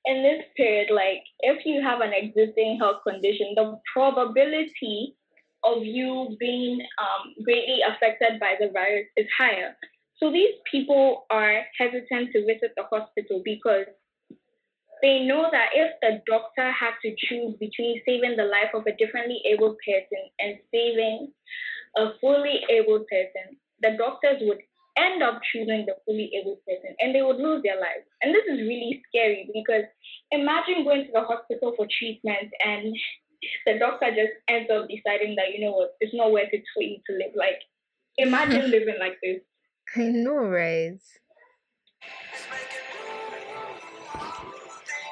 in 0.06 0.24
this 0.24 0.44
period, 0.58 0.90
like 0.94 1.24
if 1.40 1.66
you 1.66 1.82
have 1.82 2.02
an 2.02 2.12
existing 2.14 2.78
health 2.80 3.02
condition, 3.08 3.54
the 3.56 3.80
probability 3.94 5.16
of 5.64 5.84
you 5.84 6.36
being 6.40 6.82
um, 7.00 7.34
greatly 7.44 7.80
affected 7.88 8.40
by 8.40 8.56
the 8.60 8.70
virus 8.74 9.06
is 9.16 9.28
higher. 9.38 9.76
So 10.18 10.32
these 10.32 10.56
people 10.70 11.26
are 11.30 11.62
hesitant 11.80 12.32
to 12.34 12.46
visit 12.46 12.74
the 12.76 12.84
hospital 12.92 13.42
because 13.44 13.86
they 15.02 15.26
know 15.26 15.48
that 15.52 15.70
if 15.74 15.94
the 16.02 16.22
doctor 16.28 16.72
had 16.72 16.94
to 17.04 17.16
choose 17.18 17.56
between 17.60 18.02
saving 18.06 18.36
the 18.38 18.46
life 18.46 18.74
of 18.74 18.86
a 18.86 18.96
differently 18.96 19.42
able 19.46 19.76
person 19.86 20.24
and 20.40 20.58
saving 20.72 21.32
a 21.98 22.12
fully 22.20 22.62
able 22.70 23.06
person, 23.10 23.58
the 23.82 23.98
doctors 23.98 24.38
would 24.42 24.60
end 24.98 25.24
up 25.24 25.40
choosing 25.52 25.86
the 25.86 25.96
fully 26.06 26.32
able 26.40 26.60
person 26.68 26.96
and 27.00 27.16
they 27.16 27.22
would 27.22 27.38
lose 27.38 27.64
their 27.64 27.80
lives. 27.80 28.06
And 28.22 28.36
this 28.36 28.44
is 28.46 28.60
really 28.60 29.02
scary 29.08 29.50
because 29.54 29.84
imagine 30.32 30.84
going 30.84 31.06
to 31.06 31.12
the 31.14 31.22
hospital 31.22 31.74
for 31.76 31.88
treatment 32.00 32.52
and 32.66 32.96
the 33.66 33.80
doctor 33.80 34.10
just 34.10 34.34
ends 34.48 34.70
up 34.70 34.88
deciding 34.88 35.36
that, 35.36 35.54
you 35.54 35.66
know 35.66 35.72
what, 35.72 35.92
it's 36.00 36.14
not 36.14 36.32
worth 36.32 36.50
it 36.52 36.64
for 36.74 36.84
you 36.84 36.98
to 37.08 37.14
live. 37.14 37.32
Like, 37.36 37.60
imagine 38.18 38.70
living 38.72 38.98
like 39.00 39.18
this. 39.24 39.42
I 39.96 40.10
know, 40.10 40.36
right? 40.36 41.00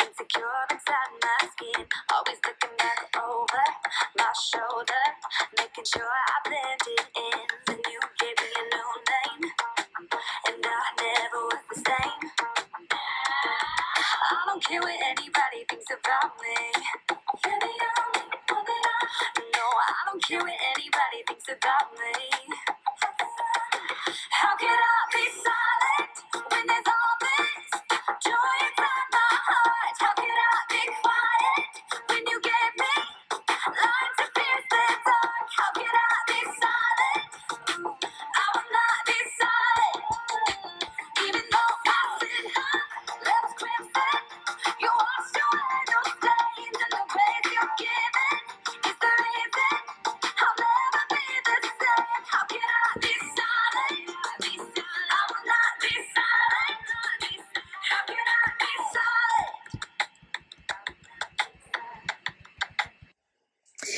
insecure 0.00 0.62
inside 0.70 1.10
my 1.22 1.38
skin, 1.52 1.86
always 2.14 2.40
looking 2.46 2.76
back 2.78 3.00
over 3.18 3.64
my 4.18 4.30
shoulder, 4.34 5.04
making 5.58 5.84
sure 5.86 6.15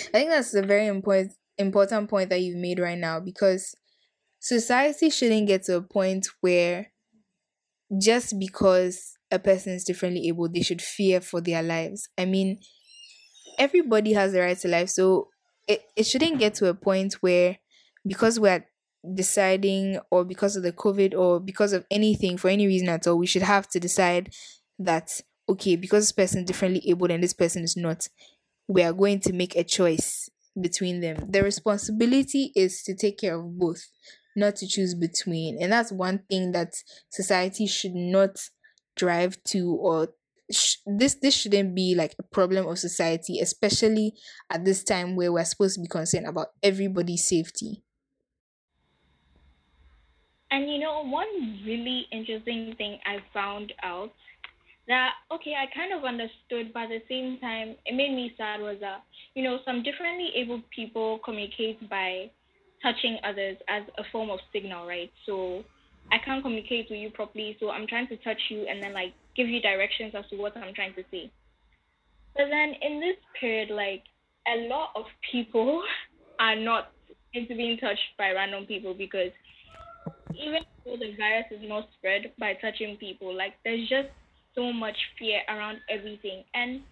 I 0.08 0.18
think 0.18 0.30
that's 0.30 0.54
a 0.54 0.62
very 0.62 0.86
important 0.86 1.32
important 1.56 2.08
point 2.08 2.30
that 2.30 2.40
you've 2.40 2.56
made 2.56 2.78
right 2.78 2.98
now 2.98 3.18
because 3.20 3.74
society 4.40 5.10
shouldn't 5.10 5.48
get 5.48 5.64
to 5.64 5.76
a 5.76 5.82
point 5.82 6.28
where 6.40 6.92
just 8.00 8.38
because 8.38 9.16
a 9.30 9.38
person 9.38 9.72
is 9.72 9.84
differently 9.84 10.28
able, 10.28 10.48
they 10.48 10.62
should 10.62 10.82
fear 10.82 11.20
for 11.20 11.40
their 11.40 11.62
lives. 11.62 12.08
I 12.18 12.24
mean, 12.24 12.60
everybody 13.58 14.12
has 14.12 14.32
the 14.32 14.40
right 14.40 14.58
to 14.58 14.68
life, 14.68 14.90
so 14.90 15.28
it, 15.66 15.82
it 15.96 16.04
shouldn't 16.04 16.38
get 16.38 16.54
to 16.56 16.68
a 16.68 16.74
point 16.74 17.14
where 17.14 17.58
because 18.06 18.40
we're 18.40 18.64
deciding 19.14 19.98
or 20.10 20.24
because 20.24 20.56
of 20.56 20.62
the 20.62 20.72
COVID 20.72 21.16
or 21.16 21.40
because 21.40 21.72
of 21.72 21.86
anything 21.90 22.36
for 22.36 22.48
any 22.48 22.66
reason 22.66 22.88
at 22.88 23.06
all, 23.06 23.18
we 23.18 23.26
should 23.26 23.42
have 23.42 23.68
to 23.70 23.80
decide 23.80 24.32
that 24.78 25.20
okay, 25.48 25.76
because 25.76 26.04
this 26.04 26.12
person 26.12 26.40
is 26.40 26.46
differently 26.46 26.82
able 26.90 27.10
and 27.10 27.22
this 27.22 27.32
person 27.32 27.64
is 27.64 27.74
not, 27.76 28.06
we 28.68 28.82
are 28.82 28.92
going 28.92 29.20
to 29.20 29.32
make 29.32 29.56
a 29.56 29.64
choice 29.64 30.28
between 30.60 31.00
them. 31.00 31.30
The 31.30 31.42
responsibility 31.42 32.52
is 32.56 32.82
to 32.84 32.94
take 32.94 33.18
care 33.18 33.38
of 33.40 33.58
both, 33.58 33.90
not 34.36 34.56
to 34.56 34.66
choose 34.66 34.94
between. 34.94 35.60
And 35.62 35.72
that's 35.72 35.92
one 35.92 36.24
thing 36.30 36.52
that 36.52 36.74
society 37.10 37.66
should 37.66 37.94
not 37.94 38.38
drive 38.96 39.42
to 39.44 39.70
or 39.76 40.08
sh- 40.50 40.76
this 40.86 41.14
this 41.22 41.34
shouldn't 41.36 41.74
be 41.74 41.94
like 41.94 42.14
a 42.18 42.22
problem 42.24 42.66
of 42.66 42.76
society 42.78 43.38
especially 43.38 44.12
at 44.50 44.64
this 44.64 44.82
time 44.82 45.14
where 45.14 45.32
we're 45.32 45.44
supposed 45.44 45.76
to 45.76 45.80
be 45.80 45.86
concerned 45.86 46.26
about 46.26 46.48
everybody's 46.64 47.24
safety 47.24 47.84
And 50.50 50.70
you 50.70 50.78
know, 50.78 51.02
one 51.04 51.62
really 51.64 52.06
interesting 52.10 52.74
thing 52.76 53.00
I 53.04 53.18
found 53.32 53.72
out 53.82 54.12
that 54.88 55.12
okay, 55.30 55.54
I 55.54 55.66
kind 55.76 55.92
of 55.92 56.04
understood, 56.04 56.72
but 56.72 56.84
at 56.84 56.88
the 56.88 57.02
same 57.08 57.38
time, 57.40 57.76
it 57.86 57.94
made 57.94 58.14
me 58.14 58.32
sad 58.36 58.60
was 58.60 58.78
that 58.80 59.04
you 59.34 59.42
know 59.42 59.58
some 59.64 59.82
differently 59.82 60.30
able 60.34 60.62
people 60.74 61.20
communicate 61.24 61.88
by 61.88 62.30
touching 62.82 63.18
others 63.24 63.56
as 63.68 63.82
a 63.98 64.02
form 64.10 64.30
of 64.30 64.38
signal, 64.52 64.86
right? 64.86 65.10
So 65.26 65.64
I 66.10 66.18
can't 66.24 66.42
communicate 66.42 66.86
with 66.90 66.98
you 66.98 67.10
properly, 67.10 67.56
so 67.60 67.70
I'm 67.70 67.86
trying 67.86 68.08
to 68.08 68.16
touch 68.18 68.40
you 68.50 68.66
and 68.68 68.82
then 68.82 68.94
like 68.94 69.12
give 69.36 69.48
you 69.48 69.60
directions 69.60 70.14
as 70.16 70.24
to 70.30 70.36
what 70.36 70.56
I'm 70.56 70.74
trying 70.74 70.94
to 70.94 71.04
say. 71.10 71.30
But 72.34 72.46
then 72.50 72.74
in 72.80 73.00
this 73.00 73.16
period, 73.38 73.70
like 73.70 74.04
a 74.46 74.68
lot 74.68 74.90
of 74.96 75.04
people 75.30 75.82
are 76.40 76.56
not 76.56 76.92
into 77.34 77.54
being 77.54 77.76
touched 77.76 78.16
by 78.16 78.30
random 78.30 78.64
people 78.64 78.94
because 78.94 79.32
even 80.34 80.60
though 80.84 80.96
the 80.96 81.14
virus 81.16 81.46
is 81.50 81.68
not 81.68 81.88
spread 81.98 82.32
by 82.38 82.54
touching 82.54 82.96
people, 82.96 83.36
like 83.36 83.54
there's 83.64 83.88
just 83.88 84.08
so 84.58 84.72
much 84.72 84.96
fear 85.18 85.40
around 85.48 85.78
everything. 85.88 86.42
And 86.52 86.82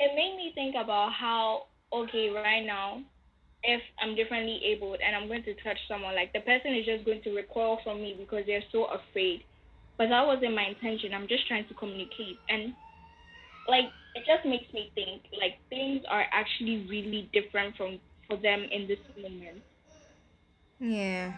it 0.00 0.10
made 0.16 0.36
me 0.36 0.50
think 0.54 0.74
about 0.74 1.12
how, 1.12 1.66
okay, 1.92 2.30
right 2.30 2.66
now, 2.66 3.02
if 3.62 3.80
I'm 4.02 4.16
differently 4.16 4.60
abled 4.64 4.98
and 5.04 5.14
I'm 5.14 5.28
going 5.28 5.44
to 5.44 5.54
touch 5.62 5.78
someone, 5.86 6.16
like 6.16 6.32
the 6.32 6.40
person 6.40 6.74
is 6.74 6.84
just 6.84 7.04
going 7.04 7.22
to 7.22 7.34
recoil 7.34 7.78
from 7.84 8.00
me 8.02 8.16
because 8.18 8.44
they're 8.46 8.64
so 8.72 8.86
afraid. 8.86 9.44
But 9.96 10.08
that 10.08 10.26
wasn't 10.26 10.54
my 10.54 10.64
intention. 10.64 11.14
I'm 11.14 11.28
just 11.28 11.46
trying 11.46 11.66
to 11.68 11.74
communicate. 11.74 12.38
And 12.48 12.74
like 13.68 13.86
it 14.14 14.24
just 14.26 14.44
makes 14.46 14.72
me 14.72 14.90
think 14.94 15.22
like 15.38 15.58
things 15.68 16.02
are 16.08 16.24
actually 16.32 16.86
really 16.88 17.28
different 17.32 17.76
from 17.76 17.98
for 18.26 18.36
them 18.36 18.66
in 18.70 18.88
this 18.88 18.98
moment. 19.20 19.62
Yeah. 20.80 21.34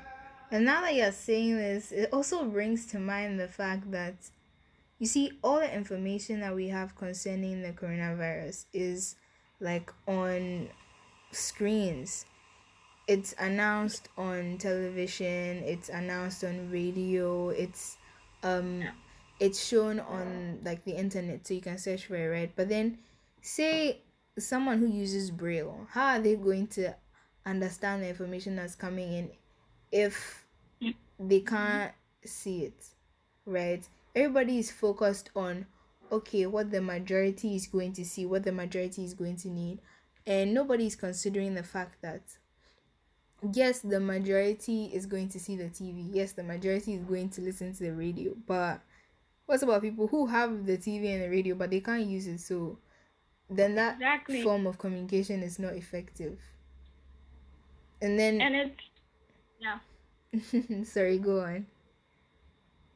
And 0.51 0.65
now 0.65 0.83
that 0.83 0.95
you're 0.95 1.13
saying 1.13 1.57
this, 1.57 1.93
it 1.93 2.11
also 2.13 2.45
brings 2.45 2.87
to 2.87 2.99
mind 2.99 3.39
the 3.39 3.49
fact 3.49 3.91
that 3.93 4.15
you 5.01 5.07
see 5.07 5.33
all 5.43 5.59
the 5.59 5.75
information 5.75 6.41
that 6.41 6.55
we 6.55 6.69
have 6.69 6.95
concerning 6.95 7.63
the 7.63 7.73
coronavirus 7.73 8.67
is 8.73 9.17
like 9.59 9.91
on 10.07 10.69
screens. 11.33 12.27
It's 13.09 13.35
announced 13.39 14.09
on 14.17 14.59
television, 14.59 15.65
it's 15.65 15.89
announced 15.89 16.45
on 16.45 16.71
radio, 16.71 17.49
it's 17.49 17.97
um 18.43 18.85
it's 19.41 19.67
shown 19.67 20.01
on 20.01 20.61
like 20.65 20.85
the 20.85 20.93
internet 20.93 21.47
so 21.47 21.55
you 21.55 21.63
can 21.63 21.79
search 21.79 22.07
for 22.07 22.17
it, 22.17 22.29
right? 22.29 22.53
But 22.55 22.69
then 22.69 22.99
say 23.41 24.03
someone 24.39 24.79
who 24.79 24.87
uses 24.87 25.31
braille, 25.31 25.87
how 25.91 26.17
are 26.17 26.21
they 26.21 26.37
going 26.37 26.67
to 26.69 26.95
understand 27.47 28.03
the 28.03 28.09
information 28.09 28.57
that's 28.57 28.75
coming 28.75 29.13
in 29.15 29.31
if 29.91 30.45
they 31.19 31.41
can't 31.41 31.93
see 32.25 32.65
it, 32.65 32.85
right? 33.47 33.83
Everybody 34.15 34.59
is 34.59 34.71
focused 34.71 35.31
on 35.35 35.67
okay, 36.13 36.47
what 36.47 36.71
the 36.71 36.81
majority 36.81 37.55
is 37.57 37.67
going 37.69 37.93
to 37.95 38.05
see, 38.05 38.27
what 38.27 38.43
the 38.45 38.53
majority 38.53 39.05
is 39.05 39.15
going 39.15 39.37
to 39.37 39.49
need, 39.49 39.81
and 40.27 40.53
nobody 40.55 40.87
is 40.87 40.97
considering 40.97 41.55
the 41.55 41.63
fact 41.63 42.01
that 42.03 42.23
yes, 43.53 43.81
the 43.81 44.01
majority 44.01 44.87
is 44.87 45.07
going 45.07 45.29
to 45.29 45.41
see 45.41 45.57
the 45.57 45.71
TV, 45.71 46.09
yes, 46.13 46.33
the 46.33 46.43
majority 46.43 46.95
is 46.95 47.05
going 47.05 47.29
to 47.31 47.41
listen 47.41 47.73
to 47.75 47.85
the 47.85 47.93
radio, 47.93 48.35
but 48.47 48.81
what 49.47 49.63
about 49.63 49.83
people 49.83 50.07
who 50.09 50.27
have 50.27 50.67
the 50.67 50.79
TV 50.79 51.13
and 51.15 51.23
the 51.23 51.31
radio 51.31 51.55
but 51.55 51.71
they 51.71 51.81
can't 51.81 52.07
use 52.07 52.27
it? 52.27 52.41
So 52.41 52.79
then 53.51 53.75
that 53.77 53.97
Exactly. 53.97 54.43
form 54.43 54.67
of 54.67 54.79
communication 54.79 55.43
is 55.43 55.59
not 55.59 55.75
effective. 55.75 56.39
And 58.03 58.19
then 58.19 58.41
And 58.41 58.55
it's 58.57 58.81
yeah. 59.61 59.79
sorry, 60.85 61.19
go 61.19 61.41
on. 61.41 61.67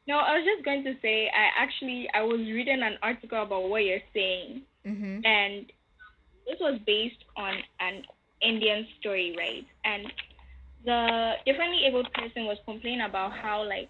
No, 0.06 0.18
I 0.18 0.36
was 0.36 0.44
just 0.44 0.64
going 0.64 0.84
to 0.84 0.94
say 1.00 1.28
I 1.28 1.62
actually 1.62 2.08
I 2.14 2.22
was 2.22 2.40
reading 2.40 2.82
an 2.82 2.98
article 3.02 3.42
about 3.42 3.68
what 3.68 3.84
you're 3.84 4.00
saying 4.12 4.62
Mm-hmm. 4.86 5.24
and 5.24 5.66
this 6.46 6.58
was 6.60 6.78
based 6.86 7.24
on 7.36 7.54
an 7.80 8.02
Indian 8.42 8.86
story, 9.00 9.34
right? 9.36 9.64
And 9.84 10.12
the 10.84 11.32
differently 11.46 11.86
abled 11.86 12.12
person 12.12 12.44
was 12.44 12.58
complaining 12.66 13.00
about 13.00 13.32
how 13.32 13.66
like 13.66 13.88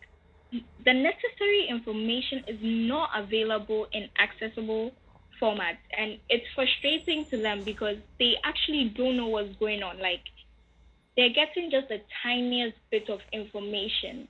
the 0.53 0.93
necessary 0.93 1.67
information 1.69 2.45
is 2.47 2.59
not 2.63 3.11
available 3.17 3.89
in 3.93 4.09
accessible 4.23 4.93
formats 5.43 5.83
and 5.99 6.19
it's 6.29 6.47
frustrating 6.55 7.25
to 7.31 7.39
them 7.43 7.65
because 7.65 7.97
they 8.21 8.35
actually 8.45 8.93
don't 8.97 9.17
know 9.17 9.27
what's 9.27 9.55
going 9.57 9.83
on 9.83 9.99
like 9.99 10.21
they're 11.17 11.31
getting 11.35 11.71
just 11.73 11.89
the 11.89 12.01
tiniest 12.23 12.77
bit 12.93 13.11
of 13.11 13.19
information 13.33 14.29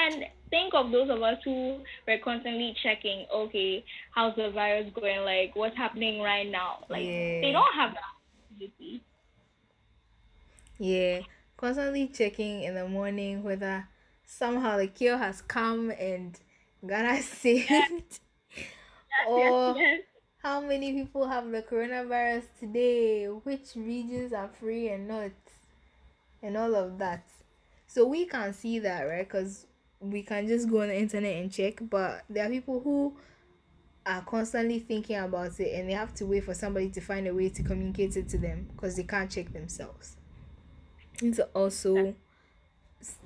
and 0.00 0.24
think 0.50 0.74
of 0.74 0.90
those 0.90 1.10
of 1.10 1.22
us 1.22 1.38
who 1.44 1.78
were 2.06 2.18
constantly 2.24 2.74
checking 2.82 3.24
okay 3.32 3.84
how's 4.14 4.34
the 4.36 4.50
virus 4.50 4.90
going 4.94 5.20
like 5.20 5.54
what's 5.54 5.76
happening 5.76 6.20
right 6.20 6.50
now 6.50 6.84
like 6.88 7.04
they 7.04 7.50
don't 7.52 7.74
have 7.74 7.92
that 7.92 8.02
ability. 8.60 9.02
Yeah, 10.78 11.20
constantly 11.56 12.08
checking 12.08 12.62
in 12.62 12.74
the 12.74 12.88
morning 12.88 13.42
whether 13.42 13.88
somehow 14.24 14.76
the 14.76 14.86
cure 14.86 15.18
has 15.18 15.42
come 15.42 15.90
and 15.90 16.38
Ghana 16.86 17.22
saved, 17.22 18.20
or 19.28 19.38
yes, 19.38 19.76
yes. 19.78 20.00
how 20.42 20.60
many 20.60 20.92
people 20.92 21.28
have 21.28 21.50
the 21.50 21.62
coronavirus 21.62 22.44
today, 22.58 23.26
which 23.26 23.74
regions 23.76 24.32
are 24.32 24.48
free 24.48 24.88
and 24.88 25.06
not, 25.06 25.32
and 26.42 26.56
all 26.56 26.74
of 26.74 26.98
that. 26.98 27.24
So 27.86 28.06
we 28.06 28.24
can 28.24 28.54
see 28.54 28.78
that, 28.78 29.02
right? 29.02 29.28
Because 29.28 29.66
we 30.00 30.22
can 30.22 30.48
just 30.48 30.68
go 30.68 30.82
on 30.82 30.88
the 30.88 30.98
internet 30.98 31.36
and 31.36 31.52
check, 31.52 31.78
but 31.88 32.24
there 32.28 32.46
are 32.46 32.50
people 32.50 32.80
who 32.80 33.14
are 34.06 34.22
constantly 34.22 34.78
thinking 34.78 35.16
about 35.16 35.60
it 35.60 35.78
and 35.78 35.88
they 35.88 35.92
have 35.92 36.14
to 36.14 36.24
wait 36.24 36.44
for 36.44 36.54
somebody 36.54 36.88
to 36.88 37.00
find 37.00 37.26
a 37.26 37.34
way 37.34 37.50
to 37.50 37.62
communicate 37.62 38.16
it 38.16 38.28
to 38.30 38.38
them 38.38 38.66
because 38.74 38.96
they 38.96 39.02
can't 39.02 39.30
check 39.30 39.52
themselves. 39.52 40.16
These 41.18 41.38
are 41.38 41.48
also 41.54 42.14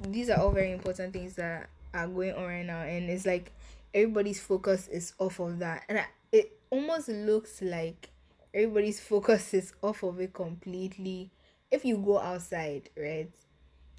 these 0.03 0.31
are 0.31 0.41
all 0.41 0.51
very 0.51 0.73
important 0.73 1.13
things 1.13 1.35
that 1.35 1.69
are 1.93 2.07
going 2.07 2.33
on 2.35 2.45
right 2.45 2.67
now 2.67 2.83
and 2.83 3.11
it's 3.11 3.27
like 3.27 3.53
everybody's 3.93 4.41
focus 4.41 4.89
is 4.89 5.15
off 5.19 5.41
of 5.41 5.59
that 5.59 5.85
and 5.89 5.99
I, 5.99 6.07
it 6.33 6.57
almost 6.71 7.09
looks 7.09 7.61
like 7.63 8.09
everybody's 8.53 9.01
focus 9.09 9.55
is 9.55 9.73
off 9.83 10.03
of 10.03 10.21
it 10.21 10.33
completely 10.33 11.31
if 11.71 11.85
you 11.85 11.97
go 11.99 12.19
outside 12.19 12.89
right 12.97 13.31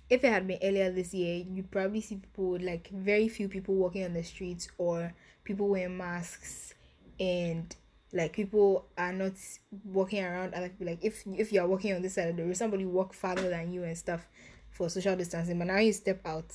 if 0.09 0.23
it 0.23 0.29
had 0.29 0.47
been 0.47 0.59
earlier 0.61 0.91
this 0.91 1.13
year 1.13 1.43
you'd 1.51 1.71
probably 1.71 2.01
see 2.01 2.15
people 2.15 2.57
like 2.61 2.89
very 2.89 3.27
few 3.27 3.47
people 3.47 3.73
walking 3.75 4.03
on 4.05 4.13
the 4.13 4.23
streets 4.23 4.67
or 4.77 5.13
people 5.43 5.67
wearing 5.67 5.97
masks 5.97 6.73
and 7.19 7.75
like 8.13 8.33
people 8.33 8.85
are 8.97 9.11
not 9.11 9.33
walking 9.83 10.23
around. 10.23 10.53
Other 10.53 10.69
people 10.69 10.87
like 10.87 11.03
if 11.03 11.23
if 11.37 11.51
you 11.51 11.59
are 11.61 11.67
walking 11.67 11.93
on 11.93 12.01
this 12.01 12.13
side 12.15 12.29
of 12.29 12.37
the 12.37 12.43
road 12.45 12.55
somebody 12.57 12.85
walk 12.85 13.13
farther 13.13 13.49
than 13.49 13.73
you 13.73 13.83
and 13.83 13.97
stuff 13.97 14.27
for 14.71 14.89
social 14.89 15.15
distancing. 15.15 15.57
But 15.59 15.67
now 15.67 15.79
you 15.79 15.91
step 15.93 16.21
out 16.25 16.45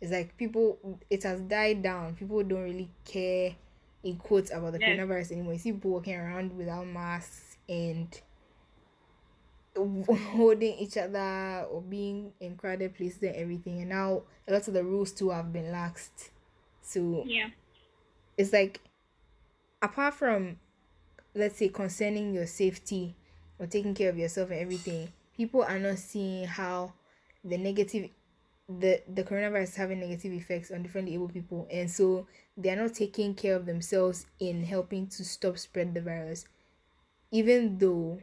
it's 0.00 0.12
like 0.12 0.36
people 0.36 1.00
it 1.10 1.22
has 1.24 1.40
died 1.40 1.82
down. 1.82 2.14
People 2.14 2.42
don't 2.44 2.62
really 2.62 2.90
care 3.04 3.54
in 4.04 4.16
quotes 4.16 4.50
about 4.52 4.72
the 4.74 4.78
Yes. 4.80 4.98
coronavirus 4.98 5.32
anymore. 5.32 5.54
You 5.54 5.58
see 5.58 5.72
people 5.72 5.90
walking 5.92 6.14
around 6.14 6.56
without 6.56 6.86
masks 6.86 7.56
and 7.68 8.08
holding 10.32 10.78
each 10.78 10.96
other 10.96 11.66
or 11.70 11.82
being 11.82 12.32
in 12.40 12.56
crowded 12.56 12.94
places 12.94 13.22
and 13.22 13.36
everything. 13.36 13.80
And 13.80 13.90
now 13.90 14.22
a 14.46 14.52
lot 14.52 14.66
of 14.68 14.74
the 14.74 14.84
rules 14.84 15.12
too 15.12 15.30
have 15.30 15.52
been 15.52 15.66
laxed. 15.66 16.30
So 16.82 17.24
yeah. 17.26 17.48
it's 18.36 18.52
like 18.52 18.80
apart 19.82 20.14
from 20.14 20.58
let's 21.34 21.56
say 21.58 21.68
concerning 21.68 22.34
your 22.34 22.46
safety 22.46 23.14
or 23.58 23.66
taking 23.66 23.94
care 23.94 24.08
of 24.08 24.18
yourself 24.18 24.50
and 24.50 24.60
everything 24.60 25.12
people 25.38 25.62
are 25.62 25.78
not 25.78 25.98
seeing 25.98 26.44
how 26.46 26.92
the 27.44 27.56
negative 27.56 28.10
the 28.68 29.00
the 29.08 29.24
coronavirus 29.24 29.62
is 29.62 29.76
having 29.76 30.00
negative 30.00 30.32
effects 30.32 30.70
on 30.70 30.82
differently 30.82 31.14
able 31.14 31.28
people. 31.28 31.66
And 31.70 31.90
so 31.90 32.26
they 32.56 32.68
are 32.68 32.76
not 32.76 32.92
taking 32.92 33.34
care 33.34 33.56
of 33.56 33.64
themselves 33.64 34.26
in 34.38 34.64
helping 34.64 35.06
to 35.06 35.24
stop 35.24 35.56
spread 35.56 35.94
the 35.94 36.02
virus. 36.02 36.44
Even 37.30 37.78
though 37.78 38.20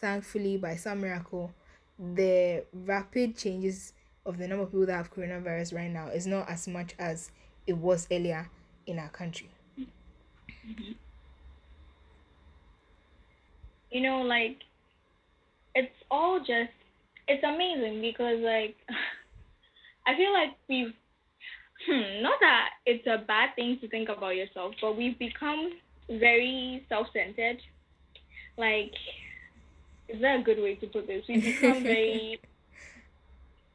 thankfully 0.00 0.56
by 0.56 0.76
some 0.76 1.00
miracle 1.00 1.52
the 1.98 2.64
rapid 2.72 3.36
changes 3.36 3.92
of 4.24 4.38
the 4.38 4.46
number 4.46 4.64
of 4.64 4.70
people 4.70 4.86
that 4.86 4.94
have 4.94 5.12
coronavirus 5.12 5.74
right 5.74 5.90
now 5.90 6.08
is 6.08 6.26
not 6.26 6.48
as 6.48 6.68
much 6.68 6.94
as 6.98 7.30
it 7.66 7.76
was 7.76 8.06
earlier 8.10 8.48
in 8.86 8.98
our 8.98 9.08
country. 9.08 9.50
You 13.90 14.02
know 14.02 14.20
like 14.20 14.58
it's 15.74 15.94
all 16.10 16.38
just 16.38 16.70
it's 17.26 17.42
amazing 17.42 18.00
because 18.00 18.38
like 18.40 18.76
i 20.06 20.14
feel 20.16 20.32
like 20.32 20.50
we've 20.68 20.92
hmm, 21.86 22.22
not 22.22 22.38
that 22.40 22.70
it's 22.84 23.06
a 23.06 23.24
bad 23.26 23.50
thing 23.56 23.78
to 23.80 23.88
think 23.88 24.08
about 24.08 24.36
yourself 24.36 24.74
but 24.80 24.96
we've 24.96 25.18
become 25.18 25.72
very 26.08 26.84
self-centered. 26.88 27.58
Like 28.56 28.92
is 30.08 30.20
that 30.20 30.40
a 30.40 30.42
good 30.42 30.58
way 30.58 30.74
to 30.76 30.86
put 30.86 31.06
this 31.06 31.24
we've 31.28 31.42
become 31.42 31.82
very 31.82 32.40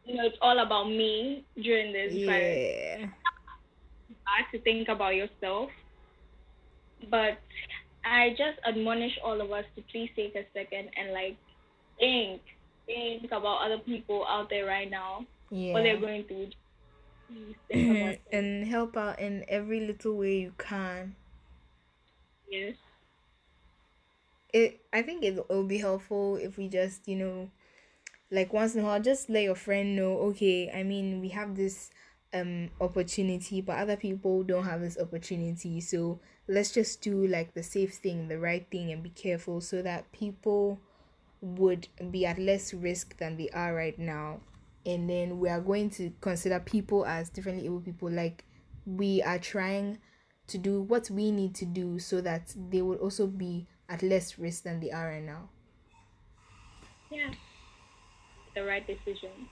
you 0.06 0.16
know 0.16 0.26
it's 0.26 0.38
all 0.42 0.60
about 0.60 0.88
me 0.88 1.46
during 1.56 1.94
this 1.94 2.14
yeah 2.14 3.08
hard 4.34 4.46
to 4.52 4.60
think 4.62 4.88
about 4.90 5.16
yourself. 5.16 5.70
But 7.10 7.38
I 8.04 8.32
just 8.32 8.60
admonish 8.68 9.18
all 9.24 9.40
of 9.40 9.52
us 9.52 9.66
to 9.76 9.82
please 9.92 10.10
take 10.16 10.36
a 10.36 10.46
second 10.54 10.90
and 10.98 11.14
like 11.14 11.38
think 12.00 12.42
think 12.86 13.32
about 13.32 13.66
other 13.66 13.78
people 13.78 14.26
out 14.28 14.50
there 14.50 14.66
right 14.66 14.90
now, 14.90 15.26
Yeah. 15.50 15.74
what 15.74 15.84
they're 15.84 16.00
going 16.00 16.24
through. 16.26 16.50
Please 17.28 17.56
think 17.68 17.88
mm-hmm. 17.88 18.36
and 18.36 18.68
help 18.68 18.98
out 18.98 19.20
in 19.20 19.46
every 19.48 19.80
little 19.80 20.18
way 20.18 20.40
you 20.40 20.54
can. 20.58 21.16
Yes. 22.50 22.76
It 24.54 24.82
I 24.94 25.02
think 25.02 25.24
it 25.24 25.50
will 25.50 25.64
be 25.66 25.80
helpful 25.80 26.38
if 26.38 26.58
we 26.58 26.70
just, 26.70 27.08
you 27.08 27.16
know, 27.18 27.50
like 28.32 28.54
once 28.54 28.76
in 28.76 28.82
a 28.82 28.84
while 28.86 29.02
just 29.02 29.30
let 29.30 29.44
your 29.44 29.56
friend 29.56 29.96
know, 29.96 30.18
okay, 30.30 30.72
I 30.72 30.84
mean, 30.84 31.22
we 31.22 31.30
have 31.30 31.56
this 31.56 31.90
um 32.34 32.70
opportunity, 32.82 33.62
but 33.62 33.78
other 33.78 33.98
people 33.98 34.44
don't 34.44 34.66
have 34.66 34.82
this 34.82 34.98
opportunity. 35.00 35.82
So 35.82 36.20
let's 36.48 36.72
just 36.72 37.02
do 37.02 37.28
like 37.28 37.54
the 37.54 37.64
safe 37.64 37.96
thing, 37.96 38.28
the 38.28 38.40
right 38.40 38.66
thing 38.72 38.92
and 38.92 39.04
be 39.04 39.10
careful 39.10 39.62
so 39.62 39.82
that 39.82 40.12
people 40.12 40.80
would 41.42 41.88
be 42.12 42.26
at 42.26 42.40
less 42.40 42.74
risk 42.74 43.18
than 43.18 43.38
they 43.38 43.50
are 43.50 43.74
right 43.76 43.98
now. 44.00 44.40
And 44.86 45.10
then 45.10 45.40
we 45.40 45.50
are 45.50 45.62
going 45.62 45.90
to 45.92 46.12
consider 46.22 46.60
people 46.60 47.06
as 47.06 47.30
differently 47.30 47.66
able 47.66 47.82
people. 47.82 48.10
Like 48.10 48.46
we 48.86 49.22
are 49.24 49.40
trying 49.40 50.00
to 50.48 50.58
do 50.58 50.82
what 50.82 51.10
we 51.10 51.32
need 51.32 51.56
to 51.56 51.66
do 51.66 52.00
so 52.00 52.22
that 52.22 52.54
they 52.70 52.82
will 52.82 52.98
also 52.98 53.28
be 53.28 53.68
at 53.94 54.02
less 54.02 54.40
risk 54.40 54.64
than 54.64 54.80
they 54.80 54.90
are 54.92 55.10
right 55.10 55.24
now. 55.24 55.50
Yeah. 57.12 57.32
The 58.56 58.64
right 58.66 58.86
decision. 58.86 59.50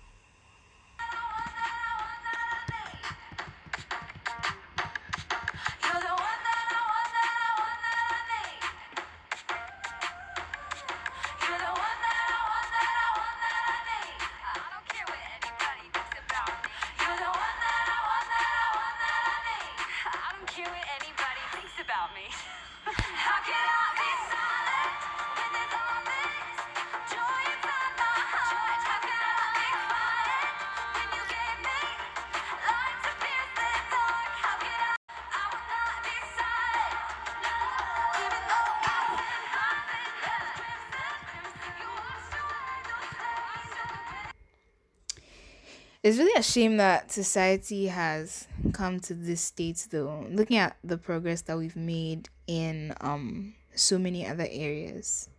It's 46.03 46.17
really 46.17 46.33
a 46.35 46.41
shame 46.41 46.77
that 46.77 47.11
society 47.11 47.85
has 47.85 48.47
come 48.73 48.99
to 49.01 49.13
this 49.13 49.41
state 49.41 49.87
though. 49.91 50.25
Looking 50.31 50.57
at 50.57 50.75
the 50.83 50.97
progress 50.97 51.43
that 51.43 51.59
we've 51.59 51.75
made 51.75 52.27
in 52.47 52.95
um 53.01 53.53
so 53.75 53.99
many 53.99 54.25
other 54.25 54.47
areas. 54.49 55.29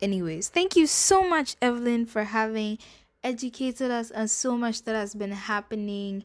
Anyways, 0.00 0.48
thank 0.48 0.76
you 0.76 0.86
so 0.86 1.28
much 1.28 1.56
Evelyn 1.60 2.06
for 2.06 2.22
having 2.22 2.78
educated 3.24 3.90
us 3.90 4.12
on 4.12 4.28
so 4.28 4.56
much 4.56 4.82
that 4.84 4.94
has 4.94 5.12
been 5.12 5.32
happening 5.32 6.22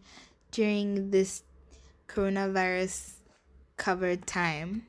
during 0.52 1.10
this 1.10 1.42
coronavirus 2.08 3.14
covered 3.78 4.28
time. 4.28 4.86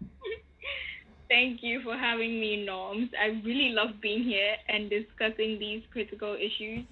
Thank 1.28 1.62
you 1.62 1.80
for 1.82 1.96
having 1.96 2.38
me, 2.40 2.64
Norms. 2.64 3.10
I 3.20 3.40
really 3.44 3.70
love 3.70 4.00
being 4.00 4.22
here 4.22 4.54
and 4.68 4.88
discussing 4.88 5.58
these 5.58 5.82
critical 5.90 6.34
issues. 6.34 6.84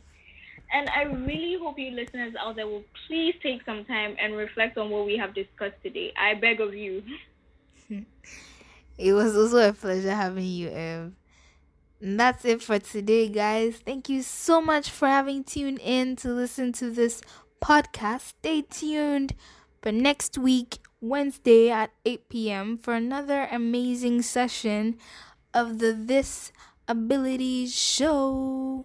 And 0.70 0.88
I 0.90 1.02
really 1.04 1.56
hope 1.58 1.78
you 1.78 1.90
listeners 1.92 2.34
out 2.38 2.56
there 2.56 2.66
will 2.66 2.84
please 3.06 3.34
take 3.42 3.64
some 3.64 3.84
time 3.86 4.16
and 4.20 4.36
reflect 4.36 4.76
on 4.76 4.90
what 4.90 5.06
we 5.06 5.16
have 5.16 5.34
discussed 5.34 5.82
today. 5.82 6.12
I 6.18 6.34
beg 6.34 6.60
of 6.60 6.74
you. 6.74 7.02
It 8.98 9.12
was 9.12 9.36
also 9.36 9.68
a 9.68 9.72
pleasure 9.72 10.14
having 10.14 10.44
you, 10.44 10.68
Ev. 10.68 11.12
And 12.00 12.20
that's 12.20 12.44
it 12.44 12.62
for 12.62 12.78
today, 12.78 13.28
guys. 13.28 13.76
Thank 13.84 14.08
you 14.08 14.22
so 14.22 14.60
much 14.60 14.90
for 14.90 15.08
having 15.08 15.42
tuned 15.42 15.80
in 15.82 16.16
to 16.16 16.28
listen 16.28 16.72
to 16.74 16.90
this 16.90 17.22
podcast. 17.62 18.20
Stay 18.20 18.62
tuned 18.62 19.34
for 19.82 19.90
next 19.90 20.36
week, 20.36 20.78
Wednesday 21.00 21.70
at 21.70 21.90
8 22.04 22.28
p.m., 22.28 22.76
for 22.76 22.94
another 22.94 23.48
amazing 23.50 24.22
session 24.22 24.98
of 25.54 25.78
the 25.78 25.92
This 25.92 26.52
Abilities 26.86 27.74
Show. 27.74 28.82